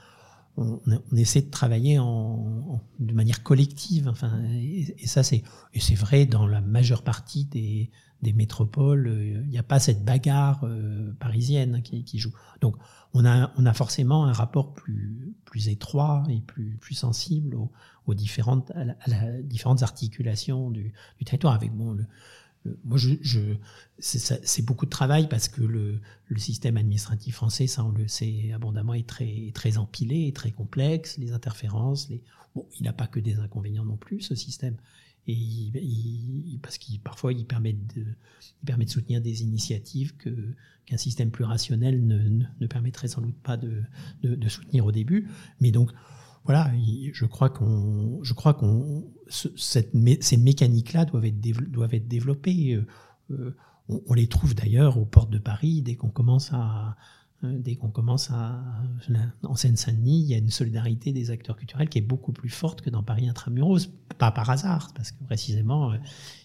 on, 0.56 0.80
essaie 1.16 1.42
de 1.42 1.50
travailler 1.50 1.96
de 1.96 3.12
manière 3.12 3.42
collective. 3.42 4.08
Enfin, 4.08 4.42
et, 4.44 5.06
ça, 5.06 5.22
c'est 5.22 5.42
c'est 5.78 5.94
vrai 5.94 6.26
dans 6.26 6.46
la 6.46 6.60
majeure 6.60 7.02
partie 7.02 7.44
des, 7.44 7.90
des 8.22 8.32
métropoles. 8.32 9.42
Il 9.44 9.50
n'y 9.50 9.58
a 9.58 9.62
pas 9.62 9.78
cette 9.78 10.04
bagarre 10.04 10.64
euh, 10.64 11.12
parisienne 11.18 11.82
qui, 11.82 12.04
qui, 12.04 12.18
joue. 12.18 12.32
Donc, 12.60 12.76
on 13.12 13.24
a, 13.24 13.52
on 13.56 13.66
a 13.66 13.72
forcément 13.74 14.26
un 14.26 14.32
rapport 14.32 14.72
plus, 14.72 15.34
plus 15.44 15.68
étroit 15.68 16.24
et 16.28 16.40
plus, 16.40 16.76
plus 16.80 16.94
sensible 16.94 17.56
aux, 18.06 18.14
différentes, 18.14 18.70
à 18.70 19.42
différentes 19.42 19.82
articulations 19.82 20.70
du, 20.70 20.92
du 21.18 21.24
territoire. 21.24 21.54
Avec 21.54 21.72
bon, 21.72 21.92
le, 21.92 22.06
moi, 22.84 22.98
je, 22.98 23.40
c'est 23.98 24.64
beaucoup 24.64 24.84
de 24.84 24.90
travail 24.90 25.28
parce 25.28 25.48
que 25.48 25.62
le, 25.62 26.00
système 26.36 26.76
administratif 26.76 27.36
français, 27.36 27.66
ça 27.66 27.84
on 27.84 27.90
le 27.90 28.08
sait 28.08 28.52
abondamment, 28.52 28.94
est 28.94 29.06
très, 29.06 29.50
très 29.54 29.78
empilé, 29.78 30.28
est 30.28 30.36
très 30.36 30.50
complexe, 30.50 31.18
les 31.18 31.32
interférences. 31.32 32.08
Bon, 32.54 32.66
il 32.78 32.84
n'a 32.84 32.92
pas 32.92 33.06
que 33.06 33.20
des 33.20 33.38
inconvénients 33.38 33.84
non 33.84 33.96
plus, 33.96 34.20
ce 34.20 34.34
système. 34.34 34.76
Et 35.28 35.72
parce 36.62 36.78
qu'il 36.78 37.00
parfois 37.00 37.32
il 37.32 37.46
permet 37.46 37.72
de, 37.72 38.06
permet 38.64 38.84
de 38.84 38.90
soutenir 38.90 39.20
des 39.20 39.42
initiatives 39.42 40.16
que 40.16 40.54
qu'un 40.84 40.96
système 40.96 41.32
plus 41.32 41.42
rationnel 41.42 42.06
ne, 42.06 42.46
ne, 42.60 42.66
permettrait 42.68 43.08
sans 43.08 43.20
doute 43.20 43.36
pas 43.42 43.56
de, 43.56 43.82
de, 44.22 44.36
de 44.36 44.48
soutenir 44.48 44.86
au 44.86 44.92
début. 44.92 45.28
Mais 45.60 45.72
donc 45.72 45.90
voilà, 46.46 46.70
je 47.12 47.24
crois 47.24 47.50
qu'on, 47.50 48.20
je 48.22 48.32
crois 48.32 48.54
qu'on, 48.54 49.04
ces 49.28 50.36
mécaniques-là 50.36 51.04
doivent 51.04 51.24
être, 51.24 51.40
doivent 51.70 51.94
être 51.94 52.06
développées. 52.06 52.74
Euh, 52.74 52.86
euh, 53.32 53.56
on, 53.88 54.14
les 54.14 54.28
trouve 54.28 54.54
d'ailleurs 54.54 54.96
aux 54.96 55.04
portes 55.04 55.30
de 55.30 55.38
Paris 55.38 55.82
dès 55.82 55.96
qu'on 55.96 56.08
commence 56.08 56.52
à, 56.52 56.96
euh, 57.42 57.58
dès 57.58 57.74
qu'on 57.74 57.90
commence 57.90 58.30
à, 58.30 58.62
en 59.42 59.56
Seine-Saint-Denis, 59.56 60.20
il 60.20 60.26
y 60.26 60.34
a 60.34 60.38
une 60.38 60.50
solidarité 60.50 61.12
des 61.12 61.32
acteurs 61.32 61.56
culturels 61.56 61.88
qui 61.88 61.98
est 61.98 62.02
beaucoup 62.02 62.32
plus 62.32 62.48
forte 62.48 62.80
que 62.80 62.90
dans 62.90 63.02
Paris 63.02 63.28
intramuros. 63.28 63.88
Pas 64.18 64.30
par 64.30 64.48
hasard, 64.48 64.92
parce 64.94 65.10
que 65.10 65.24
précisément, 65.24 65.94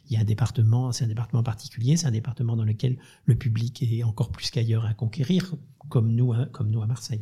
il 0.09 0.13
y 0.13 0.17
a 0.17 0.21
un 0.21 0.25
département, 0.25 0.91
c'est 0.91 1.05
un 1.05 1.09
département 1.09 1.43
particulier, 1.43 1.95
c'est 1.95 2.07
un 2.07 2.11
département 2.11 2.55
dans 2.55 2.65
lequel 2.65 2.97
le 3.25 3.35
public 3.35 3.83
est 3.83 4.03
encore 4.03 4.31
plus 4.31 4.49
qu'ailleurs 4.49 4.85
à 4.85 4.95
conquérir, 4.95 5.55
comme 5.89 6.11
nous, 6.11 6.33
comme 6.51 6.71
nous 6.71 6.81
à 6.81 6.87
Marseille. 6.87 7.21